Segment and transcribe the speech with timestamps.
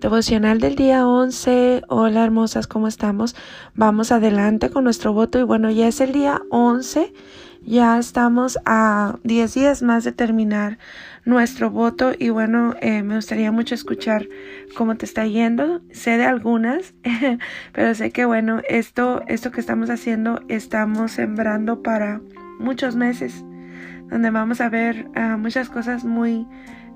[0.00, 1.82] Devocional del día 11.
[1.88, 3.34] Hola hermosas, ¿cómo estamos?
[3.74, 7.12] Vamos adelante con nuestro voto y bueno, ya es el día 11.
[7.62, 10.78] Ya estamos a 10 días más de terminar
[11.24, 14.28] nuestro voto y bueno, eh, me gustaría mucho escuchar
[14.76, 15.80] cómo te está yendo.
[15.90, 16.94] Sé de algunas,
[17.72, 22.20] pero sé que bueno, esto, esto que estamos haciendo estamos sembrando para
[22.60, 23.44] muchos meses,
[24.08, 26.46] donde vamos a ver uh, muchas cosas muy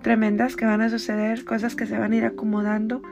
[0.03, 3.03] tremendas que van a suceder, cosas que se van a ir acomodando,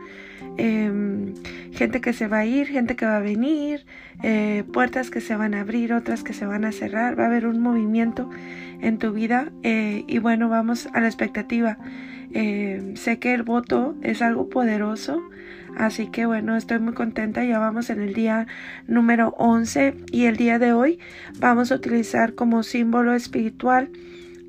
[0.59, 1.33] eh,
[1.73, 3.87] gente que se va a ir, gente que va a venir,
[4.23, 7.27] eh, puertas que se van a abrir, otras que se van a cerrar, va a
[7.27, 8.29] haber un movimiento
[8.81, 11.79] en tu vida eh, y bueno, vamos a la expectativa.
[12.33, 15.23] Eh, sé que el voto es algo poderoso,
[15.77, 18.47] así que bueno, estoy muy contenta, ya vamos en el día
[18.87, 20.99] número 11 y el día de hoy
[21.39, 23.91] vamos a utilizar como símbolo espiritual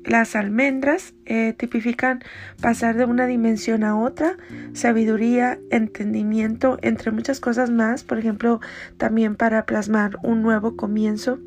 [0.04, 2.22] las almendras eh, tipifican
[2.60, 4.36] pasar de una dimensión a otra,
[4.72, 8.60] sabiduría, entendimiento, entre muchas cosas más, por ejemplo,
[8.96, 11.38] también para plasmar un nuevo comienzo.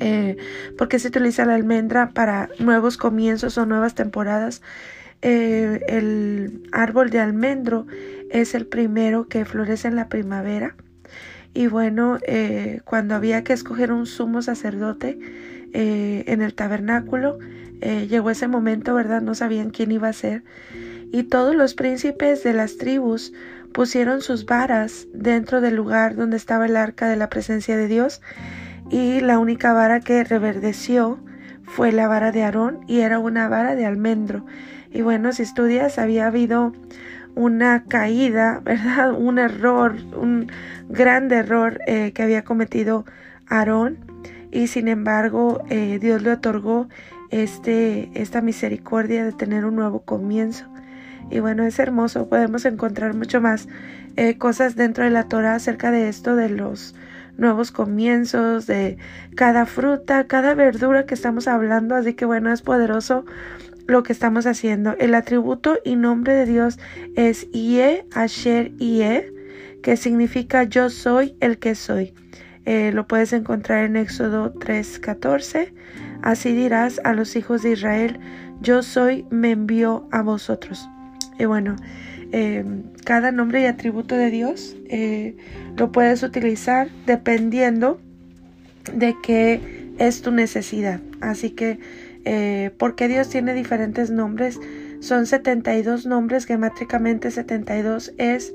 [0.00, 0.36] Eh,
[0.76, 4.62] porque se utiliza la almendra para nuevos comienzos o nuevas temporadas.
[5.22, 7.86] Eh, el árbol de almendro
[8.30, 10.74] es el primero que florece en la primavera.
[11.52, 12.18] Y bueno,
[12.84, 15.18] cuando había que escoger un sumo sacerdote
[15.72, 17.40] en el tabernáculo,
[17.80, 19.22] eh, llegó ese momento, ¿verdad?
[19.22, 20.42] No sabían quién iba a ser.
[21.12, 23.32] Y todos los príncipes de las tribus
[23.72, 28.20] pusieron sus varas dentro del lugar donde estaba el arca de la presencia de Dios.
[28.90, 31.18] Y la única vara que reverdeció
[31.64, 34.44] fue la vara de Aarón y era una vara de almendro.
[34.92, 36.72] Y bueno, si estudias, había habido
[37.34, 39.12] una caída, ¿verdad?
[39.12, 40.50] Un error, un
[40.88, 43.04] gran error eh, que había cometido
[43.46, 43.98] Aarón.
[44.52, 46.88] Y sin embargo, eh, Dios le otorgó
[47.30, 50.66] este, esta misericordia de tener un nuevo comienzo.
[51.30, 53.68] Y bueno, es hermoso, podemos encontrar mucho más
[54.16, 56.94] eh, cosas dentro de la Torah acerca de esto, de los
[57.36, 58.98] nuevos comienzos, de
[59.34, 61.94] cada fruta, cada verdura que estamos hablando.
[61.94, 63.24] Así que bueno, es poderoso
[63.86, 64.96] lo que estamos haciendo.
[64.98, 66.78] El atributo y nombre de Dios
[67.16, 69.32] es Ie, Asher Ie,
[69.82, 72.14] que significa yo soy el que soy.
[72.66, 75.72] Eh, lo puedes encontrar en Éxodo 3:14.
[76.22, 78.20] Así dirás a los hijos de Israel,
[78.60, 80.88] yo soy, me envió a vosotros.
[81.38, 81.76] Y bueno,
[82.32, 82.64] eh,
[83.04, 85.36] cada nombre y atributo de Dios eh,
[85.76, 88.00] lo puedes utilizar dependiendo
[88.94, 91.00] de qué es tu necesidad.
[91.20, 91.78] Así que,
[92.24, 94.60] eh, porque Dios tiene diferentes nombres?
[95.00, 98.52] Son 72 nombres, gemátricamente 72 es,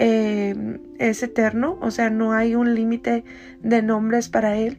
[0.00, 3.22] es eterno, o sea, no hay un límite
[3.62, 4.76] de nombres para Él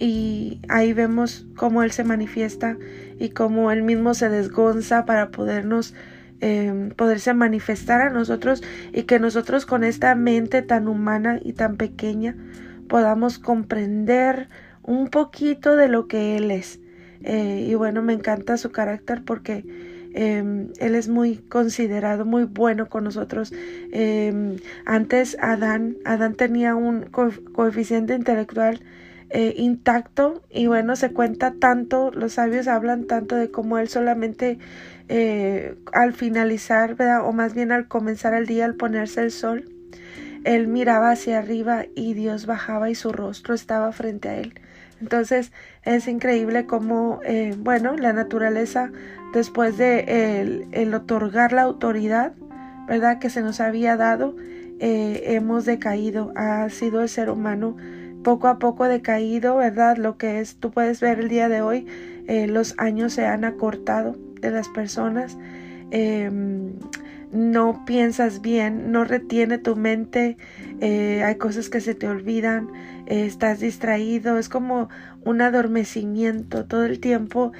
[0.00, 2.78] y ahí vemos cómo Él se manifiesta
[3.18, 5.94] y cómo Él mismo se desgonza para podernos
[6.40, 8.62] em, poderse manifestar a nosotros
[8.94, 12.34] y que nosotros con esta mente tan humana y tan pequeña
[12.88, 14.48] podamos comprender
[14.82, 16.80] un poquito de lo que Él es.
[17.22, 19.66] Eh, y bueno, me encanta su carácter porque
[20.14, 23.52] em, Él es muy considerado, muy bueno con nosotros.
[23.92, 24.56] Em,
[24.86, 27.02] antes Adán, Adán tenía un
[27.52, 28.80] coeficiente intelectual
[29.32, 34.58] eh, intacto y bueno, se cuenta tanto, los sabios hablan tanto de cómo él solamente
[35.08, 37.24] eh, al finalizar, ¿verdad?
[37.24, 39.70] o más bien al comenzar el día, al ponerse el sol,
[40.42, 44.54] él miraba hacia arriba y Dios bajaba y su rostro estaba frente a él.
[45.00, 45.52] Entonces
[45.84, 48.90] es increíble cómo, eh, bueno, la naturaleza,
[49.32, 52.32] después de el, otorgar la autoridad,
[52.88, 53.20] ¿verdad?
[53.20, 54.34] Que se nos había dado,
[54.80, 56.32] hemos decaído.
[56.34, 57.76] Ha sido el ser humano
[58.22, 59.96] poco a poco decaído, ¿verdad?
[59.96, 61.86] Lo que es, tú puedes ver el día de hoy,
[62.26, 65.36] eh, los años se han acortado de las personas,
[65.90, 66.72] em,
[67.32, 70.36] no piensas bien, no retiene tu mente,
[70.80, 72.68] eh, hay cosas que se te olvidan,
[73.06, 74.88] eh, estás distraído, es como
[75.24, 77.52] un adormecimiento todo el tiempo,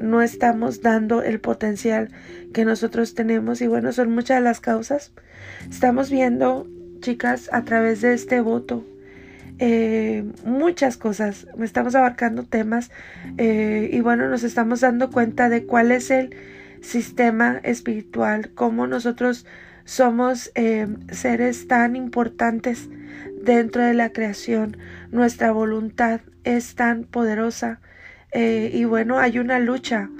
[0.00, 2.10] no estamos dando el potencial
[2.52, 5.12] que nosotros tenemos y bueno, son muchas las causas.
[5.70, 6.66] Estamos viendo,
[7.00, 8.84] chicas, a través de este voto,
[9.58, 12.90] eh, muchas cosas, estamos abarcando temas
[13.38, 16.34] eh, y bueno, nos estamos dando cuenta de cuál es el
[16.80, 19.46] sistema espiritual, cómo nosotros
[19.84, 22.88] somos eh, seres tan importantes
[23.42, 24.76] dentro de la creación,
[25.12, 27.80] nuestra voluntad es tan poderosa
[28.36, 30.10] y bueno, hay una lucha,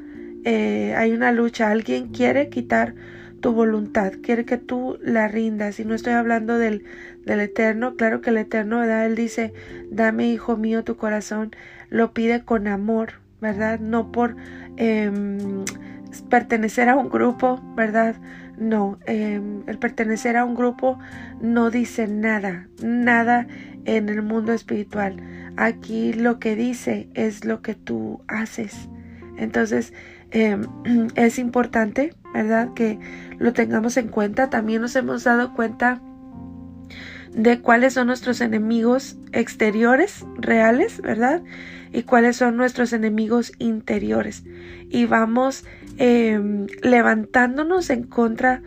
[0.46, 2.94] hay una lucha, alguien quiere quitar
[3.44, 5.78] tu voluntad, quiere que tú la rindas.
[5.78, 6.84] Y no estoy hablando del,
[7.24, 9.06] del Eterno, claro que el Eterno, ¿verdad?
[9.06, 9.52] Él dice,
[9.90, 11.52] dame, hijo mío, tu corazón,
[11.90, 13.80] lo pide con amor, ¿verdad?
[13.80, 14.36] No por
[14.76, 15.64] em,
[16.28, 18.16] pertenecer a un grupo, ¿verdad?
[18.58, 20.98] No, em, el pertenecer a un grupo
[21.40, 23.46] no dice nada, nada
[23.84, 25.16] en el mundo espiritual.
[25.56, 28.88] Aquí lo que dice es lo que tú haces.
[29.36, 29.92] Entonces,
[30.30, 30.62] em,
[31.16, 32.74] es importante, ¿verdad?
[32.74, 32.98] Que
[33.38, 34.50] lo tengamos en cuenta.
[34.50, 36.00] También nos hemos dado cuenta
[37.34, 41.42] de cuáles son nuestros enemigos exteriores, reales, ¿verdad?
[41.92, 44.44] Y cuáles son nuestros enemigos interiores.
[44.88, 45.64] Y vamos
[45.98, 48.62] em, levantándonos en contra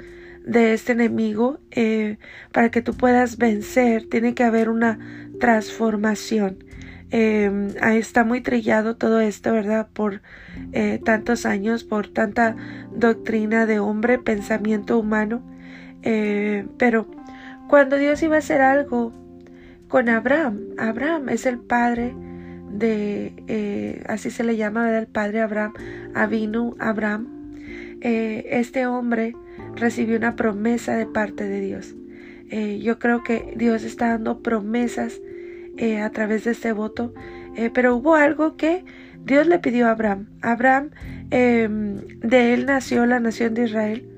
[0.45, 2.17] de este enemigo eh,
[2.51, 4.07] para que tú puedas vencer.
[4.09, 4.99] Tiene que haber una
[5.39, 6.63] transformación.
[7.09, 9.87] Em, ahí está muy trillado todo esto, ¿verdad?
[9.93, 10.21] Por
[10.73, 12.55] eh, tantos años, por tanta
[12.93, 15.41] doctrina de hombre, pensamiento humano.
[16.03, 17.07] Eh, pero
[17.67, 19.11] cuando Dios iba a hacer algo
[19.87, 22.13] con Abraham, Abraham es el padre
[22.69, 24.97] de, eh, así se le llama.
[24.97, 25.73] El padre Abraham,
[26.13, 27.55] Avinu Abraham.
[28.01, 29.35] Eh, este hombre
[29.75, 31.95] recibió una promesa de parte de Dios.
[32.49, 35.21] Eh, yo creo que Dios está dando promesas
[36.01, 37.13] a través de este voto,
[37.75, 38.83] pero hubo algo que
[39.23, 40.25] Dios le pidió a Abraham.
[40.41, 40.89] Abraham,
[41.29, 44.16] de él nació la nación de Israel.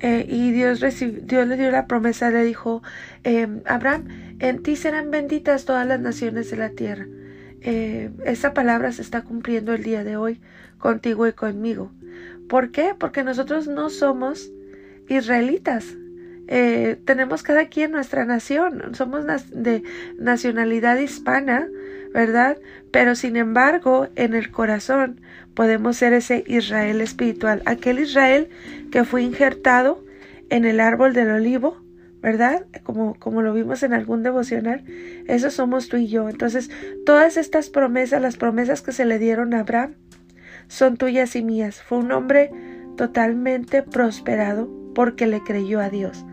[0.00, 2.82] Eh, y Dios, Dios le dio la promesa, le dijo,
[3.24, 4.08] em, Abraham,
[4.38, 7.06] en ti serán benditas todas las naciones de la tierra.
[7.62, 10.40] Eh, esa palabra se está cumpliendo el día de hoy
[10.78, 11.90] contigo y conmigo.
[12.48, 12.94] ¿Por qué?
[12.98, 14.50] Porque nosotros no somos
[15.08, 15.96] israelitas.
[16.48, 19.82] Eh, tenemos cada quien nuestra nación, somos de
[20.18, 21.66] nacionalidad hispana,
[22.16, 22.56] ¿verdad?
[22.92, 25.20] Pero sin embargo, en el corazón
[25.52, 28.48] podemos ser ese Israel espiritual, aquel Israel
[28.90, 30.02] que fue injertado
[30.48, 31.76] en el árbol del olivo,
[32.22, 32.64] ¿verdad?
[32.84, 34.82] Como, como lo vimos en algún devocional,
[35.26, 36.30] eso somos tú y yo.
[36.30, 36.70] Entonces,
[37.04, 39.96] todas estas promesas, las promesas que se le dieron a Abraham,
[40.68, 41.82] son tuyas y mías.
[41.82, 42.50] Fue un hombre
[42.96, 46.24] totalmente prosperado porque le creyó a Dios.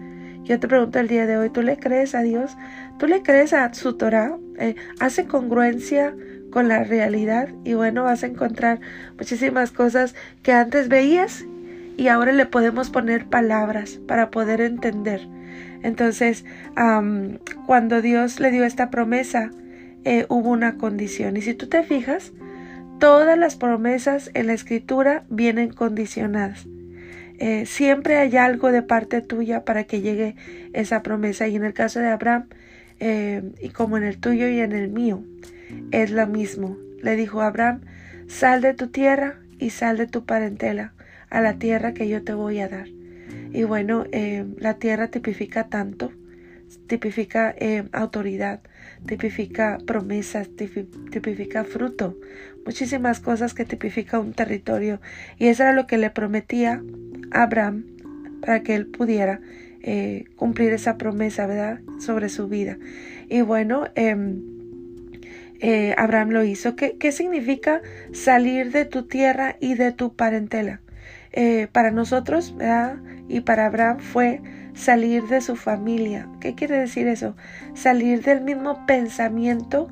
[0.46, 2.56] Yo te pregunto el día de hoy, ¿tú le crees a Dios?
[3.00, 4.38] ¿Tú le crees a su Torah?
[4.64, 6.16] Eh, ¿Hace congruencia
[6.50, 7.50] con la realidad?
[7.66, 8.80] Y bueno, vas a encontrar
[9.18, 11.44] muchísimas cosas que antes veías
[11.98, 15.28] y ahora le podemos poner palabras para poder entender.
[15.84, 16.46] Entonces,
[17.68, 19.52] cuando Dios le dio esta promesa,
[20.06, 21.36] eh, hubo una condición.
[21.36, 22.32] Y si tú te fijas,
[23.00, 26.68] todas las promesas en la escritura vienen condicionadas.
[27.38, 30.38] Eh, siempre hay algo de parte tuya para que llegue
[30.72, 31.50] esa promesa.
[31.50, 32.46] Y en el caso de Abraham,
[33.06, 35.26] eh, y como en el tuyo y en el mío,
[35.92, 36.78] es lo mismo.
[37.02, 37.82] Le dijo Abraham,
[38.28, 40.94] sal de tu tierra y sal de tu parentela
[41.30, 42.88] a la tierra que yo te voy a dar.
[43.52, 46.14] Y bueno, eh, la tierra tipifica tanto,
[46.88, 47.54] tipifica
[47.92, 48.62] autoridad,
[49.06, 52.18] tipifica promesas, tipifica fruto,
[52.66, 55.02] muchísimas cosas que tipifica un territorio.
[55.38, 56.82] Y eso era lo que le prometía
[57.32, 57.84] Abraham
[58.40, 59.42] para que él pudiera
[59.84, 61.82] eh, cumplir esa promesa, ¿verdad?
[62.00, 62.78] Sobre su vida.
[63.30, 64.42] Y bueno, em,
[65.60, 66.76] eh, Abraham lo hizo.
[66.76, 67.82] ¿Qué, ¿Qué, significa
[68.12, 70.82] salir de tu tierra y de tu parentela?
[71.34, 72.98] Eh, para nosotros, ¿verdad?
[73.28, 74.42] Y para Abraham fue
[74.74, 76.28] salir de su familia.
[76.40, 77.36] ¿Qué quiere decir eso?
[77.74, 79.92] Salir del mismo pensamiento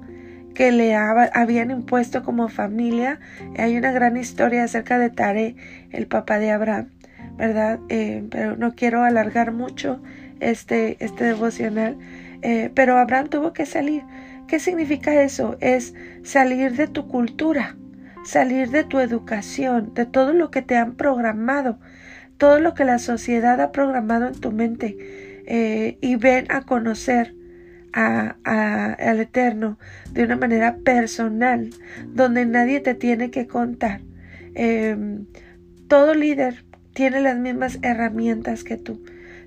[0.53, 3.19] que le habían impuesto como familia.
[3.57, 5.55] Hay una gran historia acerca de Tare,
[5.91, 6.89] el papá de Abraham.
[7.37, 7.79] ¿Verdad?
[7.89, 10.01] Eh, pero no quiero alargar mucho
[10.39, 11.97] este, este devocional.
[12.41, 14.03] Eh, pero Abraham tuvo que salir.
[14.47, 15.57] ¿Qué significa eso?
[15.61, 17.77] Es salir de tu cultura,
[18.25, 21.79] salir de tu educación, de todo lo que te han programado,
[22.37, 24.97] todo lo que la sociedad ha programado en tu mente
[25.45, 27.35] eh, y ven a conocer
[27.93, 29.77] a, al Eterno
[30.11, 31.69] de una manera personal,
[32.07, 34.01] donde nadie te tiene que contar.
[35.87, 39.03] todo líder tiene las mismas herramientas que tú.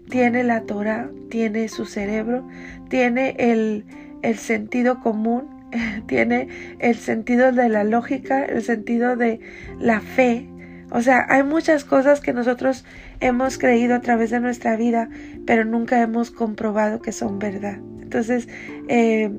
[0.09, 2.47] Tiene la Torah, tiene su cerebro,
[2.89, 3.85] tiene el,
[4.23, 5.71] el sentido común,
[6.07, 6.49] tiene
[6.79, 9.41] el sentido de la lógica, el sentido de
[9.79, 10.49] la fe.
[10.91, 12.85] O sea, hay muchas cosas que nosotros
[13.21, 15.09] hemos creído a través de nuestra vida,
[15.47, 17.79] pero nunca hemos comprobado que son verdad.
[18.01, 18.49] Entonces,
[18.89, 19.31] eh,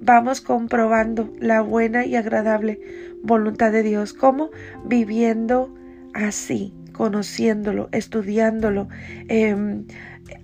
[0.00, 2.80] vamos comprobando la buena y agradable
[3.22, 4.12] voluntad de Dios.
[4.12, 4.50] ¿Cómo?
[4.84, 5.74] Viviendo
[6.14, 8.88] así, conociéndolo, estudiándolo,
[9.28, 9.84] em,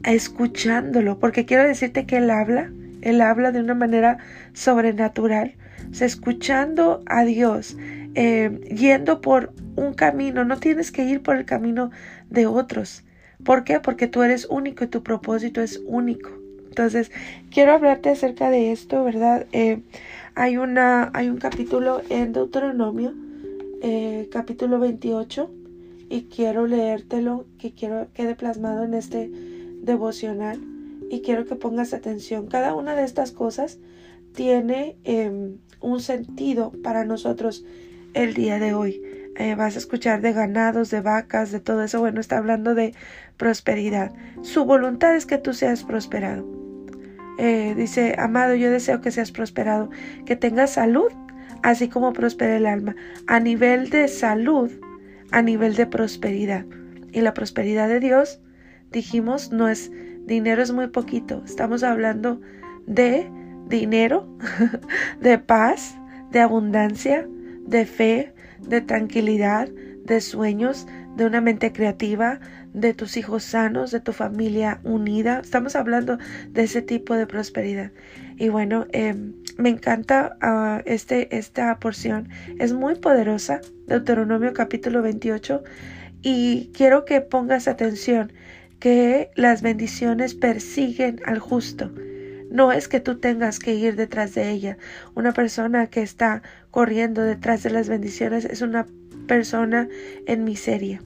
[0.04, 4.18] escuchándolo, porque quiero decirte que Él habla, Él habla de una manera
[4.52, 5.54] sobrenatural,
[6.00, 7.76] escuchando a Dios,
[8.14, 11.90] em, yendo por un camino, no tienes que ir por el camino
[12.30, 13.04] de otros.
[13.44, 13.80] ¿Por qué?
[13.80, 16.30] Porque tú eres único y tu propósito es único.
[16.68, 17.10] Entonces,
[17.50, 19.46] quiero hablarte acerca de esto, ¿verdad?
[19.52, 19.82] Eh,
[20.34, 23.12] hay, una, hay un capítulo en Deuteronomio,
[23.82, 25.50] eh, capítulo 28,
[26.12, 29.30] y quiero leértelo, que quiero quede plasmado en este
[29.80, 30.60] devocional
[31.10, 32.48] y quiero que pongas atención.
[32.48, 33.78] Cada una de estas cosas
[34.34, 37.64] tiene em, un sentido para nosotros
[38.12, 39.00] el día de hoy.
[39.36, 42.00] Eh, vas a escuchar de ganados, de vacas, de todo eso.
[42.00, 42.92] Bueno, está hablando de
[43.38, 44.12] prosperidad.
[44.42, 46.46] Su voluntad es que tú seas prosperado.
[47.38, 49.88] Eh, dice, amado, yo deseo que seas prosperado,
[50.26, 51.10] que tengas salud,
[51.62, 52.96] así como prospere el alma.
[53.26, 54.70] A nivel de salud,
[55.32, 56.64] a nivel de prosperidad.
[57.12, 58.40] Y la prosperidad de Dios,
[58.90, 59.90] dijimos, no es
[60.26, 61.42] dinero, es muy poquito.
[61.44, 62.40] Estamos hablando
[62.86, 63.30] de
[63.68, 64.28] dinero,
[65.20, 65.96] de paz,
[66.30, 67.28] de abundancia,
[67.66, 69.68] de fe, de tranquilidad,
[70.04, 70.86] de sueños,
[71.16, 72.40] de una mente creativa,
[72.72, 75.40] de tus hijos sanos, de tu familia unida.
[75.40, 76.18] Estamos hablando
[76.50, 77.92] de ese tipo de prosperidad.
[78.36, 82.28] Y bueno, em, me encanta ah, este, esta porción.
[82.58, 85.62] Es muy poderosa, Deuteronomio capítulo 28.
[86.20, 88.32] Y quiero que pongas atención
[88.80, 91.92] que las bendiciones persiguen al justo.
[92.50, 94.76] No es que tú tengas que ir detrás de ella.
[95.14, 96.42] Una persona que está
[96.72, 98.86] corriendo detrás de las bendiciones es una
[99.28, 99.88] persona
[100.26, 101.00] en miseria,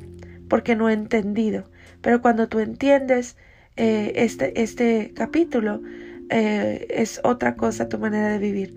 [0.49, 1.71] porque no ha entendido.
[2.01, 3.37] Pero cuando tú entiendes
[3.77, 5.83] eh, este, este capítulo,
[6.29, 8.75] eh, es otra cosa tu manera de vivir.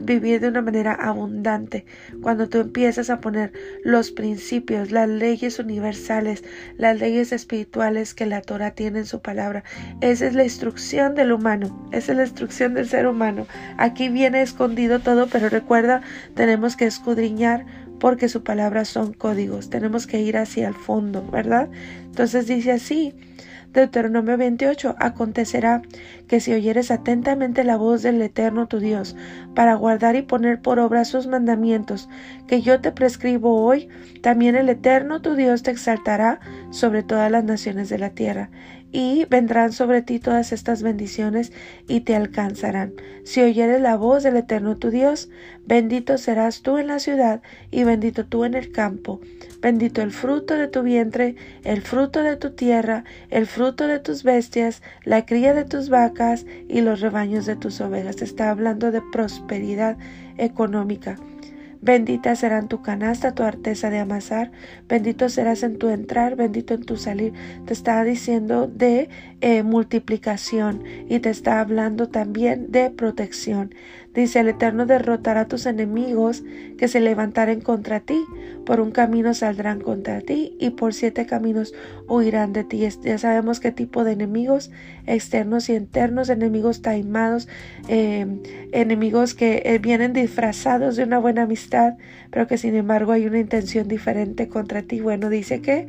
[0.00, 1.86] vivir de una manera abundante.
[2.22, 3.52] Cuando tú empiezas a poner
[3.82, 6.44] los principios, las leyes universales,
[6.76, 9.64] las leyes espirituales que la Torah tiene en su palabra.
[10.00, 11.88] Esa es la instrucción del humano.
[11.92, 13.46] Esa es la instrucción del ser humano.
[13.78, 16.02] Aquí viene escondido todo, pero recuerda,
[16.34, 17.64] tenemos que escudriñar
[17.98, 19.70] porque su palabra son códigos.
[19.70, 21.68] Tenemos que ir hacia el fondo, ¿verdad?
[22.04, 23.14] Entonces dice así.
[23.72, 24.96] Deuteronomio 28.
[24.98, 25.82] Acontecerá
[26.26, 29.16] que si oyeres atentamente la voz del Eterno tu Dios,
[29.54, 32.08] para guardar y poner por obra sus mandamientos,
[32.46, 33.88] que yo te prescribo hoy,
[34.22, 38.50] también el Eterno tu Dios te exaltará sobre todas las naciones de la tierra
[38.92, 41.52] y vendrán sobre ti todas estas bendiciones
[41.86, 42.94] y te alcanzarán.
[43.24, 45.30] Si oyeres la voz del Eterno tu Dios,
[45.64, 49.20] bendito serás tú en la ciudad y bendito tú en el campo.
[49.60, 54.22] Bendito el fruto de tu vientre, el fruto de tu tierra, el fruto de tus
[54.22, 58.22] bestias, la cría de tus vacas y los rebaños de tus ovejas.
[58.22, 59.98] Está hablando de prosperidad
[60.38, 61.16] económica.
[61.82, 64.52] Bendita serán tu canasta, tu arteza de amasar,
[64.86, 67.32] bendito serás en tu entrar, bendito en tu salir.
[67.64, 69.08] Te está diciendo de
[69.40, 73.74] eh, multiplicación y te está hablando también de protección.
[74.14, 76.42] Dice el Eterno derrotará a tus enemigos
[76.78, 78.20] que se levantaren contra ti.
[78.66, 81.72] Por un camino saldrán contra ti y por siete caminos
[82.08, 82.86] huirán de ti.
[83.02, 84.70] Ya sabemos qué tipo de enemigos,
[85.06, 87.48] externos y internos, enemigos taimados,
[87.88, 88.26] eh,
[88.72, 91.94] enemigos que eh, vienen disfrazados de una buena amistad,
[92.30, 95.00] pero que sin embargo hay una intención diferente contra ti.
[95.00, 95.86] Bueno, dice que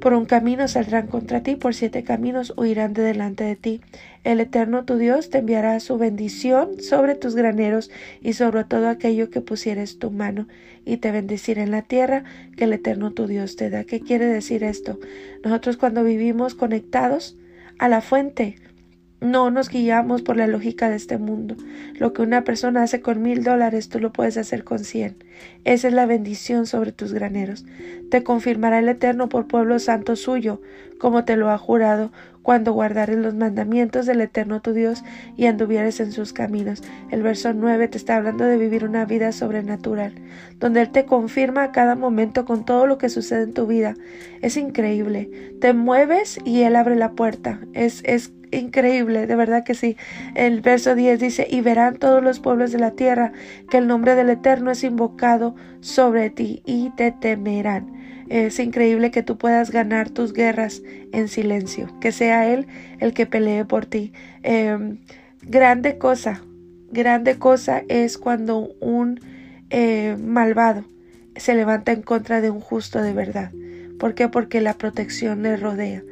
[0.00, 3.80] por un camino saldrán contra ti, por siete caminos huirán de delante de ti.
[4.24, 7.90] El Eterno tu Dios te enviará su bendición sobre tus graneros
[8.20, 10.46] y sobre todo aquello que pusieres tu mano,
[10.84, 12.24] y te bendecirá en la tierra
[12.56, 13.84] que el Eterno tu Dios te da.
[13.84, 14.98] ¿Qué quiere decir esto?
[15.44, 17.36] Nosotros cuando vivimos conectados
[17.78, 18.56] a la fuente,
[19.20, 21.56] no nos guiamos por la lógica de este mundo.
[21.94, 25.16] Lo que una persona hace con mil dólares, tú lo puedes hacer con cien.
[25.64, 27.64] Esa es la bendición sobre tus graneros.
[28.10, 30.60] Te confirmará el Eterno por pueblo santo suyo,
[30.98, 35.04] como te lo ha jurado, cuando guardares los mandamientos del Eterno tu Dios
[35.36, 36.82] y anduvieres en sus caminos.
[37.10, 40.14] El verso 9 te está hablando de vivir una vida sobrenatural,
[40.58, 43.96] donde Él te confirma a cada momento con todo lo que sucede en tu vida.
[44.40, 45.52] Es increíble.
[45.60, 47.60] Te mueves y Él abre la puerta.
[47.74, 49.96] Es, es increíble, de verdad que sí.
[50.34, 53.32] El verso 10 dice, y verán todos los pueblos de la tierra
[53.70, 57.98] que el nombre del Eterno es invocado sobre ti y te temerán.
[58.28, 62.66] Es increíble que tú puedas ganar tus guerras en silencio, que sea Él
[63.00, 64.12] el que pelee por ti.
[64.42, 64.98] Em,
[65.42, 66.42] grande cosa,
[66.90, 69.20] grande cosa es cuando un
[69.70, 70.84] eh, malvado
[71.36, 73.50] se levanta en contra de un justo de verdad.
[73.98, 74.28] ¿Por qué?
[74.28, 76.02] Porque la protección le rodea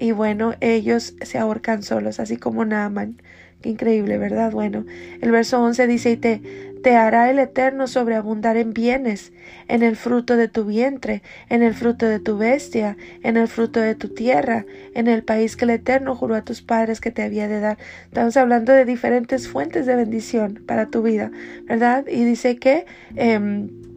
[0.00, 3.20] y bueno, ellos se ahorcan solos, así como Naaman.
[3.60, 4.50] Qué increíble, ¿verdad?
[4.50, 4.86] Bueno,
[5.20, 6.40] el verso 11 dice, y te,
[6.82, 9.34] te hará el Eterno sobreabundar en bienes,
[9.68, 13.78] en el fruto de tu vientre, en el fruto de tu bestia, en el fruto
[13.80, 14.64] de tu tierra,
[14.94, 17.76] en el país que el Eterno juró a tus padres que te había de dar.
[18.04, 21.30] Estamos hablando de diferentes fuentes de bendición para tu vida,
[21.66, 22.06] ¿verdad?
[22.08, 22.86] Y dice que...
[23.16, 23.89] Em,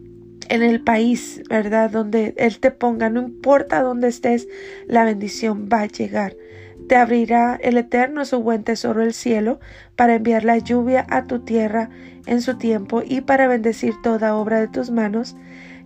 [0.48, 1.90] en el país, ¿verdad?
[1.90, 4.48] Donde Él te ponga, no importa dónde estés,
[4.86, 6.36] la bendición va a llegar.
[6.88, 9.58] Te abrirá el Eterno su buen tesoro el cielo
[9.96, 11.88] para enviar la lluvia a tu tierra
[12.26, 15.36] en su tiempo y para bendecir toda obra de tus manos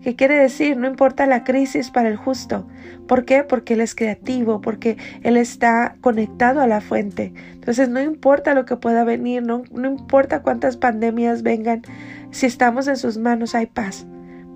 [0.02, 0.76] ¿Qué quiere decir?
[0.76, 2.66] No importa la crisis para el justo.
[3.08, 3.42] ¿Por qué?
[3.42, 7.32] Porque Él es creativo, porque Él está conectado a la fuente.
[7.52, 11.82] Entonces no importa lo que pueda venir, no, no importa cuántas pandemias vengan,
[12.30, 14.06] si estamos en sus manos hay paz.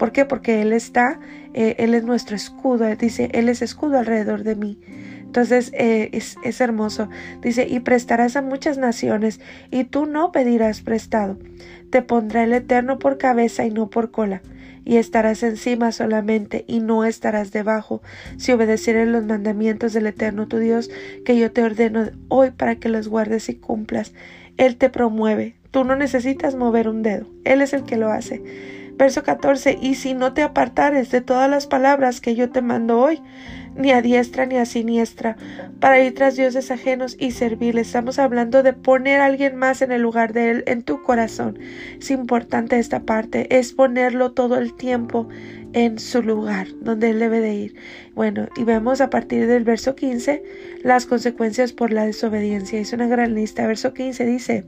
[0.02, 0.24] ¿Por qué?
[0.24, 1.20] Porque Él está,
[1.54, 4.80] eh, Él es nuestro escudo, dice, Él es escudo alrededor de mí.
[5.20, 7.08] Entonces eh, es, es, hermoso.
[7.40, 9.38] Dice, y prestarás a muchas naciones,
[9.70, 11.38] y tú no pedirás prestado.
[11.90, 14.42] Te pondrá el Eterno por cabeza y no por cola
[14.84, 18.02] y estarás encima solamente y no estarás debajo,
[18.36, 20.90] si obedecieres los mandamientos del Eterno tu Dios,
[21.24, 24.12] que yo te ordeno hoy para que los guardes y cumplas.
[24.56, 28.42] Él te promueve, tú no necesitas mover un dedo, Él es el que lo hace.
[28.96, 33.00] Verso 14, y si no te apartares de todas las palabras que yo te mando
[33.00, 33.20] hoy,
[33.74, 35.36] ni a diestra ni a siniestra,
[35.80, 37.88] para ir tras dioses ajenos y servirles.
[37.88, 41.58] Estamos hablando de poner a alguien más en el lugar de él en tu corazón.
[41.98, 45.28] Es importante esta parte, es ponerlo todo el tiempo
[45.72, 47.74] en su lugar, donde él debe de ir.
[48.14, 50.42] Bueno, y vemos a partir del verso 15
[50.82, 52.78] las consecuencias por la desobediencia.
[52.78, 53.66] Es una gran lista.
[53.66, 54.64] Verso 15 dice,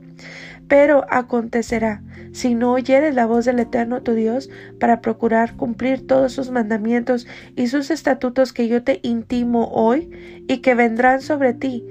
[0.67, 6.33] pero acontecerá, si no oyeres la voz del Eterno tu Dios, para procurar cumplir todos
[6.33, 10.09] sus mandamientos y sus estatutos que yo te intimo hoy,
[10.47, 11.83] y que vendrán sobre ti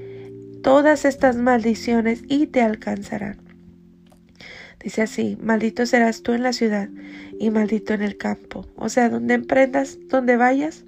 [0.62, 3.38] todas estas maldiciones y te alcanzarán.
[4.82, 6.90] Dice así, maldito serás tú en la ciudad
[7.40, 8.66] y maldito en el campo.
[8.76, 10.84] O sea, donde emprendas, donde vayas,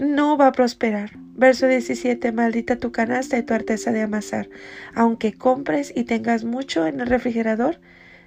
[0.00, 1.10] no va a prosperar.
[1.34, 4.48] Verso 17, maldita tu canasta y tu arteza de amasar.
[4.94, 7.80] Aunque compres y tengas mucho en el refrigerador,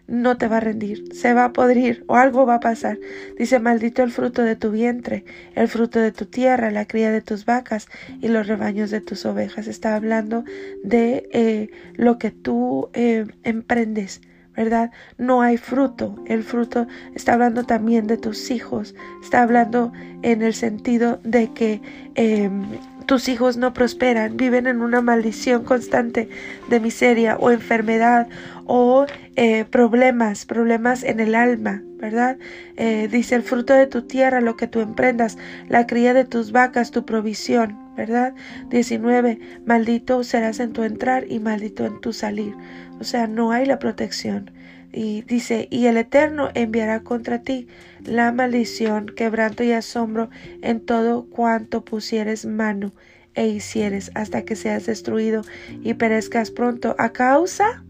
[0.08, 3.00] no te va a rendir, se va a podrir o algo va a pasar.
[3.38, 5.24] Dice, maldito el fruto de tu vientre,
[5.56, 7.88] el fruto de tu tierra, la cría de tus vacas
[8.22, 9.68] y los rebaños de tus ovejas.
[9.68, 10.44] Está hablando
[10.84, 14.22] de eh, lo que tú eh, emprendes
[14.55, 14.91] ¿verdad?
[15.17, 16.15] No hay fruto.
[16.25, 18.96] El fruto está hablando también de tus hijos.
[19.22, 21.81] Está hablando en el sentido de que
[22.16, 22.63] em,
[23.05, 26.29] tus hijos no prosperan, viven en una maldición constante
[26.70, 28.27] de miseria o enfermedad
[28.66, 32.37] o eh, problemas, problemas en el alma, ¿verdad?
[32.77, 35.37] Eh, dice el fruto de tu tierra, lo que tú emprendas,
[35.68, 38.34] la cría de tus vacas, tu provisión, ¿verdad?
[38.70, 39.40] 19.
[39.66, 42.53] Maldito serás en tu entrar y maldito en tu salir.
[43.00, 44.51] O sea, no hay la protección.
[44.92, 47.68] Y dice, y el Eterno enviará contra ti
[48.06, 50.29] la maldición, quebranto y asombro
[50.62, 52.94] en todo cuanto pusieres mano
[53.34, 55.42] e hicieres hasta que seas destruido
[55.82, 57.84] y perezcas pronto a causa,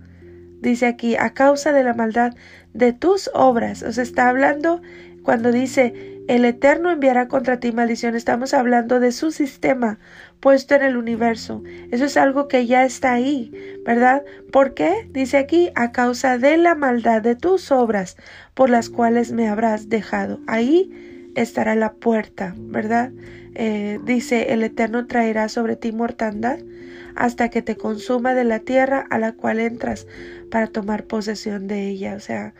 [0.62, 2.34] dice aquí, a causa de la maldad
[2.74, 3.84] de tus obras.
[3.84, 4.82] O sea, está hablando
[5.24, 8.16] cuando dice el Eterno enviará contra ti maldición.
[8.16, 10.00] Estamos hablando de su sistema
[10.40, 11.64] puesto en el universo.
[11.92, 13.52] Eso es algo que ya está ahí,
[13.86, 14.24] ¿verdad?
[14.52, 15.08] ¿Por qué?
[15.10, 18.18] Dice aquí, a causa de la maldad de tus obras
[18.54, 20.40] por las cuales me habrás dejado.
[20.48, 23.12] Ahí estará la puerta, ¿verdad?
[23.56, 26.60] Eh, dice, el Eterno traerá sobre ti mortandad
[27.16, 30.08] hasta que te consuma de la tierra a la cual entras
[30.50, 32.16] para tomar posesión de ella.
[32.16, 32.54] O sea,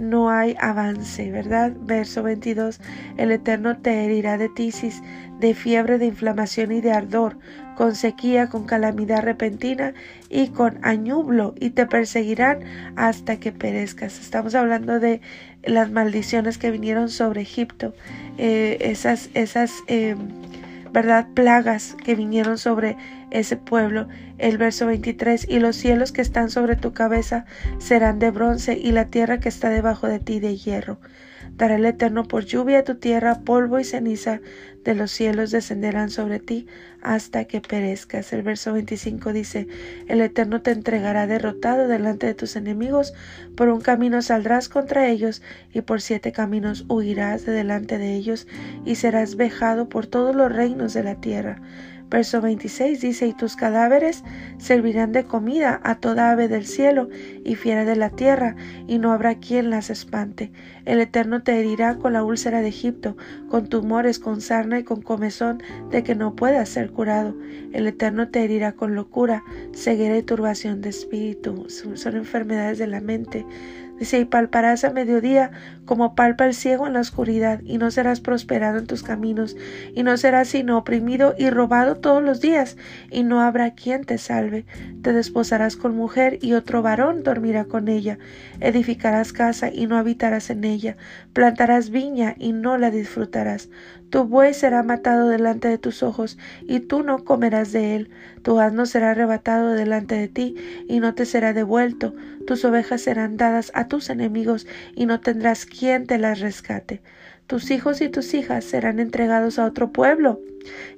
[0.00, 1.72] no hay avance, ¿verdad?
[1.78, 2.80] Verso 22,
[3.18, 5.02] el Eterno te herirá de tisis,
[5.38, 7.38] de fiebre, de inflamación y de ardor,
[7.76, 9.92] con sequía, con calamidad repentina
[10.30, 12.60] y con añublo, y te perseguirán
[12.96, 14.18] hasta que perezcas.
[14.20, 15.20] Estamos hablando de
[15.62, 17.94] las maldiciones que vinieron sobre Egipto,
[18.38, 20.16] eh, esas, esas, eh,
[20.92, 21.28] ¿verdad?
[21.34, 22.96] Plagas que vinieron sobre
[23.30, 24.08] ese pueblo.
[24.38, 27.44] El verso 23, y los cielos que están sobre tu cabeza
[27.78, 30.98] serán de bronce, y la tierra que está debajo de ti de hierro.
[31.56, 34.40] Dará el Eterno por lluvia a tu tierra, polvo y ceniza
[34.84, 36.66] de los cielos descenderán sobre ti
[37.02, 38.32] hasta que perezcas.
[38.32, 39.68] El verso 25 dice,
[40.08, 43.12] el Eterno te entregará derrotado delante de tus enemigos,
[43.56, 48.46] por un camino saldrás contra ellos, y por siete caminos huirás de delante de ellos,
[48.86, 51.60] y serás vejado por todos los reinos de la tierra.
[52.10, 54.24] Verso 26 dice, y tus cadáveres
[54.58, 57.08] servirán de comida a toda ave del cielo
[57.44, 58.56] y fiera de la tierra,
[58.88, 60.50] y no habrá quien las espante.
[60.86, 63.16] El Eterno te herirá con la úlcera de Egipto,
[63.48, 67.36] con tumores, con sarna y con comezón de que no puedas ser curado.
[67.72, 71.66] El Eterno te herirá con locura, ceguera y turbación de espíritu.
[71.68, 73.46] Son enfermedades de la mente.
[74.00, 75.50] Dice, y palparás a mediodía
[75.84, 79.58] como palpa el ciego en la oscuridad, y no serás prosperado en tus caminos,
[79.94, 82.78] y no serás sino oprimido y robado todos los días,
[83.10, 84.64] y no habrá quien te salve.
[85.02, 88.18] Te desposarás con mujer, y otro varón dormirá con ella.
[88.60, 90.96] Edificarás casa, y no habitarás en ella.
[91.34, 93.68] Plantarás viña, y no la disfrutarás.
[94.10, 98.10] Tu buey será matado delante de tus ojos, y tú no comerás de él.
[98.42, 100.56] Tu asno será arrebatado delante de ti,
[100.88, 102.14] y no te será devuelto.
[102.46, 107.02] Tus ovejas serán dadas a tus enemigos, y no tendrás quien te las rescate.
[107.46, 110.40] tus hijos y tus hijas serán entregados a otro pueblo,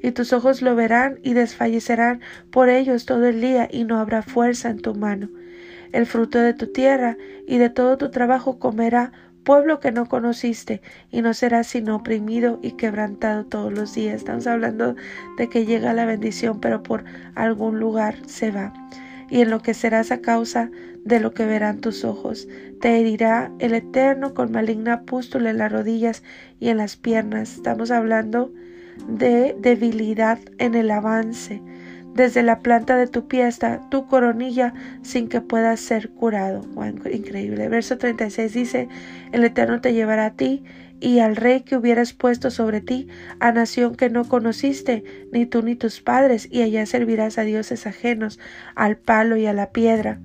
[0.03, 2.21] y tus ojos lo verán y desfallecerán
[2.51, 5.31] por ellos todo el día, y no habrá fuerza en tu mano.
[5.93, 9.13] El fruto de tu tierra y de todo tu trabajo comerá
[9.45, 14.17] pueblo que no conociste, y no serás sino oprimido y quebrantado todos los días.
[14.17, 14.97] Estamos hablando
[15.37, 18.73] de que llega la bendición, pero por algún lugar se va.
[19.31, 20.71] Y enloquecerás a causa
[21.05, 22.49] de lo que verán tus ojos.
[22.81, 26.23] Te herirá el Eterno con maligna pústula en las rodillas
[26.61, 27.55] y en las piernas.
[27.55, 28.53] Estamos hablando
[29.09, 31.63] de debilidad en el avance,
[32.15, 36.63] desde la planta de tu pie hasta tu coronilla sin que puedas ser curado.
[37.11, 37.69] increíble.
[37.69, 38.89] Verso 36 dice,
[39.33, 40.65] el Eterno te llevará a ti
[41.01, 43.09] y al rey que hubieras puesto sobre ti,
[43.41, 47.89] a nación que no conociste, ni tú ni tus padres, y allá servirás a dioses
[47.89, 48.39] ajenos,
[48.77, 50.21] al palo y a la piedra,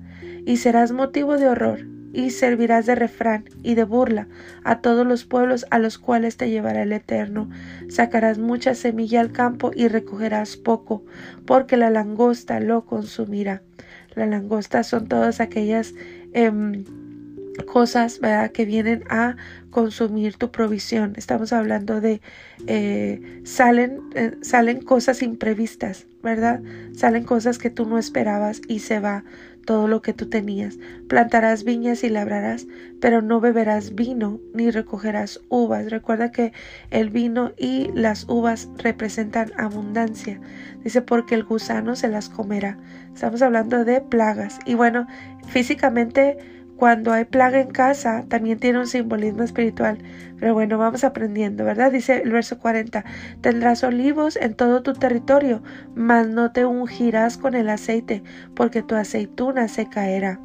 [0.46, 1.80] y serás motivo de horror,
[2.18, 4.26] y servirás de refrán y de burla
[4.64, 7.48] a todos los pueblos a los cuales te llevará el Eterno.
[7.88, 11.04] Sacarás mucha semilla al campo y recogerás poco,
[11.46, 13.62] porque la langosta lo consumirá.
[14.16, 15.94] La langosta son todas aquellas
[16.32, 16.84] em,
[17.66, 18.50] cosas ¿verdad?
[18.50, 19.36] que vienen a
[19.70, 21.12] consumir tu provisión.
[21.14, 22.20] Estamos hablando de
[22.66, 26.60] eh, salen, eh, salen cosas imprevistas, ¿verdad?
[26.96, 29.22] Salen cosas que tú no esperabas y se va
[29.68, 30.78] todo lo que tú tenías.
[31.08, 32.66] Plantarás viñas y labrarás,
[33.02, 35.90] pero no beberás vino ni recogerás uvas.
[35.90, 36.54] Recuerda que
[36.90, 40.40] el vino y las uvas representan abundancia.
[40.82, 42.78] Dice, porque el gusano se las comerá.
[43.12, 44.58] Estamos hablando de plagas.
[44.64, 45.06] Y bueno,
[45.48, 46.38] físicamente
[46.78, 49.98] cuando hay plaga en casa, también tiene un simbolismo espiritual.
[50.38, 51.90] Pero bueno, vamos aprendiendo, ¿verdad?
[51.90, 53.04] Dice el verso 40,
[53.40, 55.60] tendrás olivos en todo tu territorio,
[55.96, 58.22] mas no te ungirás con el aceite,
[58.54, 60.38] porque tu aceituna se caerá.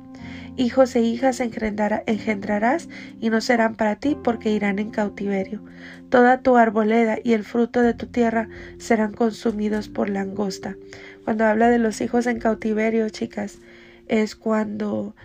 [0.58, 5.62] Hijos e hijas engendrarás y no serán para ti porque irán en cautiverio.
[6.10, 10.78] Toda tu arboleda y el fruto de tu tierra serán consumidos por langosta.
[11.26, 13.60] Cuando habla de los hijos en cautiverio, chicas,
[14.08, 15.15] es cuando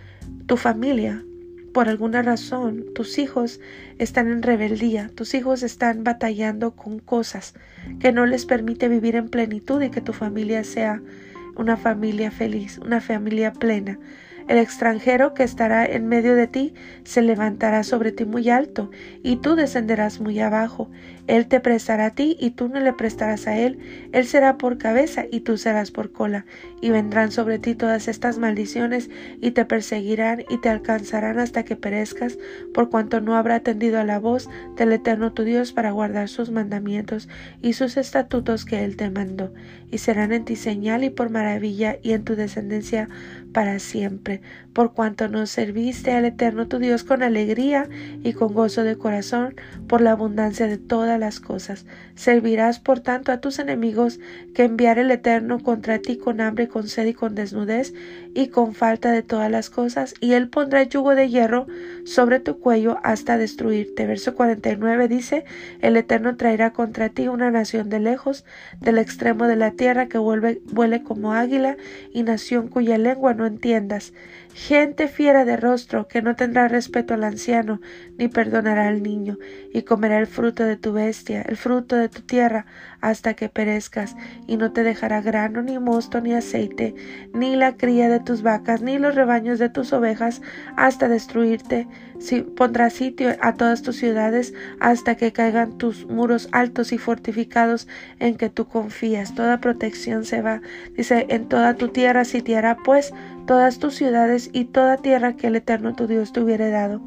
[0.45, 1.23] tu familia,
[1.73, 3.59] por alguna razón, tus hijos
[3.99, 7.53] están en rebeldía, tus hijos están batallando con cosas
[7.99, 11.01] que no les permite vivir en plenitud y que tu familia sea
[11.55, 13.99] una familia feliz, una familia plena.
[14.49, 18.89] El extranjero que estará en medio de ti se levantará sobre ti muy alto,
[19.21, 20.89] y tú descenderás muy abajo.
[21.27, 23.77] Él te prestará a ti, y tú no le prestarás a él.
[24.11, 26.47] Él será por cabeza, y tú serás por cola.
[26.81, 31.75] Y vendrán sobre ti todas estas maldiciones, y te perseguirán, y te alcanzarán hasta que
[31.75, 32.39] perezcas,
[32.73, 36.49] por cuanto no habrá atendido a la voz del Eterno tu Dios para guardar sus
[36.49, 37.29] mandamientos
[37.61, 39.53] y sus estatutos que Él te mandó.
[39.91, 43.09] Y serán en ti señal y por maravilla, y en tu descendencia
[43.51, 44.41] para siempre,
[44.79, 47.89] por cuanto nos serviste al Eterno tu Dios con alegría
[48.23, 49.55] y con gozo de corazón,
[49.89, 51.85] por la abundancia de todas las cosas.
[52.15, 54.21] Servirás por tanto a tus enemigos
[54.55, 57.93] que enviar el Eterno contra ti con hambre, con sed y con desnudez
[58.33, 61.67] y con falta de todas las cosas, y él pondrá yugo de hierro
[62.05, 64.05] sobre tu cuello hasta destruirte.
[64.05, 65.43] Verso 49 dice,
[65.81, 68.45] el Eterno traerá contra ti una nación de lejos,
[68.79, 71.75] del extremo de la tierra que vuelve, vuele como águila,
[72.13, 74.13] y nación cuya lengua no entiendas.
[74.67, 77.79] Gente fiera de rostro, que no tendrá respeto al anciano,
[78.17, 79.37] ni perdonará al niño,
[79.73, 82.65] y comerá el fruto de tu bestia, el fruto de tu tierra,
[82.99, 84.17] hasta que perezcas,
[84.47, 86.93] y no te dejará grano, ni mosto, ni aceite,
[87.33, 90.41] ni la cría de tus vacas, ni los rebaños de tus ovejas,
[90.75, 91.87] hasta destruirte.
[92.19, 97.87] Si pondrá sitio a todas tus ciudades, hasta que caigan tus muros altos y fortificados
[98.19, 99.33] en que tú confías.
[99.35, 100.61] Toda protección se va.
[100.97, 103.13] Dice, en toda tu tierra sitiará pues
[103.49, 107.01] todas tus ciudades y toda tierra que el Eterno tu Dios te hubiere dado.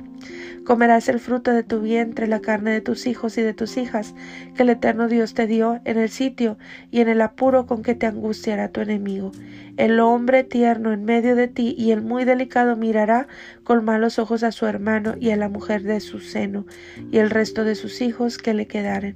[0.65, 4.17] Comerás el fruto de tu vientre, la carne de tus hijos y de tus hijas,
[4.57, 6.59] que el Eterno Dios te dio en el sitio
[6.91, 9.31] y en el apuro con que te angustiará tu enemigo.
[9.77, 13.29] El hombre tierno en medio de ti y el muy delicado mirará
[13.63, 16.67] con malos ojos a su hermano y a la mujer de su seno
[17.13, 19.15] y el resto de sus hijos que le quedaren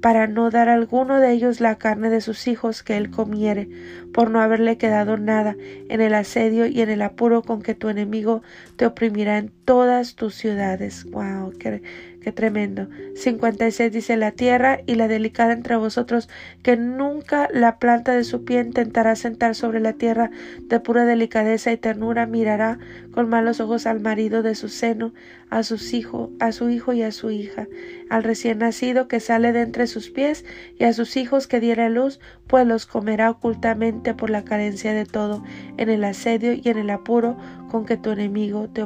[0.00, 3.68] para no dar a alguno de ellos la carne de sus hijos que él comiere,
[4.12, 5.56] por no haberle quedado nada
[5.88, 8.42] en el asedio y en el apuro con que tu enemigo
[8.76, 11.04] te oprimirá en todas tus ciudades.
[11.10, 11.52] Wow,
[12.20, 12.88] Qué tremendo.
[13.14, 16.28] 56 dice la tierra y la delicada entre vosotros,
[16.62, 20.30] que nunca la planta de su pie intentará sentar sobre la tierra
[20.60, 22.78] de pura delicadeza y ternura, mirará
[23.12, 25.14] con malos ojos al marido de su seno,
[25.48, 27.66] a sus hijos, a su hijo y a su hija,
[28.10, 30.44] al recién nacido que sale de entre sus pies
[30.78, 35.06] y a sus hijos que diera luz, pues los comerá ocultamente por la carencia de
[35.06, 35.42] todo,
[35.78, 37.38] en el asedio y en el apuro,
[37.70, 38.82] con que tu enemigo te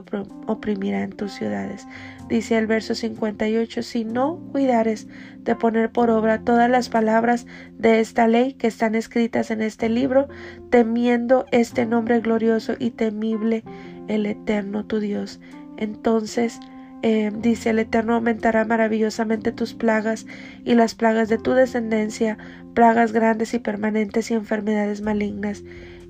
[0.47, 1.87] oprimirá en tus ciudades.
[2.29, 8.01] Dice el verso 58, si no cuidares de poner por obra todas las palabras de
[8.01, 10.29] esta ley que están escritas en este libro,
[10.71, 13.65] temiendo este nombre glorioso y temible,
[14.09, 15.41] el eterno tu Dios.
[15.77, 16.61] Entonces,
[17.03, 20.25] eh, dice el Eterno aumentará maravillosamente tus plagas
[20.65, 22.39] y las plagas de tu descendencia,
[22.73, 25.65] plagas grandes y permanentes y enfermedades malignas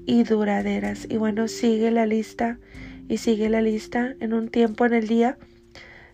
[0.07, 1.07] y duraderas.
[1.09, 2.59] Y bueno, sigue la lista
[3.09, 5.39] y sigue la lista en un tiempo en el día.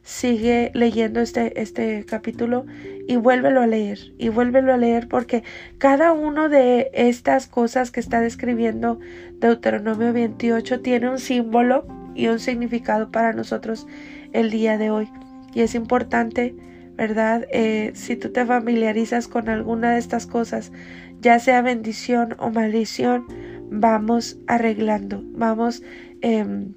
[0.02, 2.64] Sigue leyendo este, este capítulo
[3.06, 5.44] y vuélvelo a leer y vuélvelo a leer porque
[5.78, 8.98] cada uno de estas cosas que está describiendo
[9.34, 13.86] Deuteronomio 28 tiene un símbolo y un significado para nosotros
[14.32, 15.10] el día de hoy.
[15.54, 16.54] Y es importante,
[16.94, 17.46] ¿verdad?
[17.52, 20.72] Eh, si tú te familiarizas con alguna de estas cosas,
[21.20, 23.26] ya sea bendición o maldición,
[23.70, 25.82] vamos arreglando, vamos
[26.20, 26.74] em,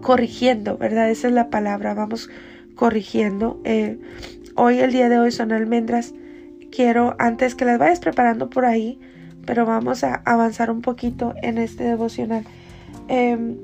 [0.00, 1.10] corrigiendo, ¿verdad?
[1.10, 2.30] Esa es la palabra, vamos
[2.74, 3.60] corrigiendo.
[3.64, 3.98] Eh,
[4.54, 6.14] hoy, el día de hoy, son almendras.
[6.70, 8.98] Quiero, antes que las vayas preparando por ahí,
[9.44, 12.44] pero vamos a avanzar un poquito en este devocional.
[13.08, 13.56] Em,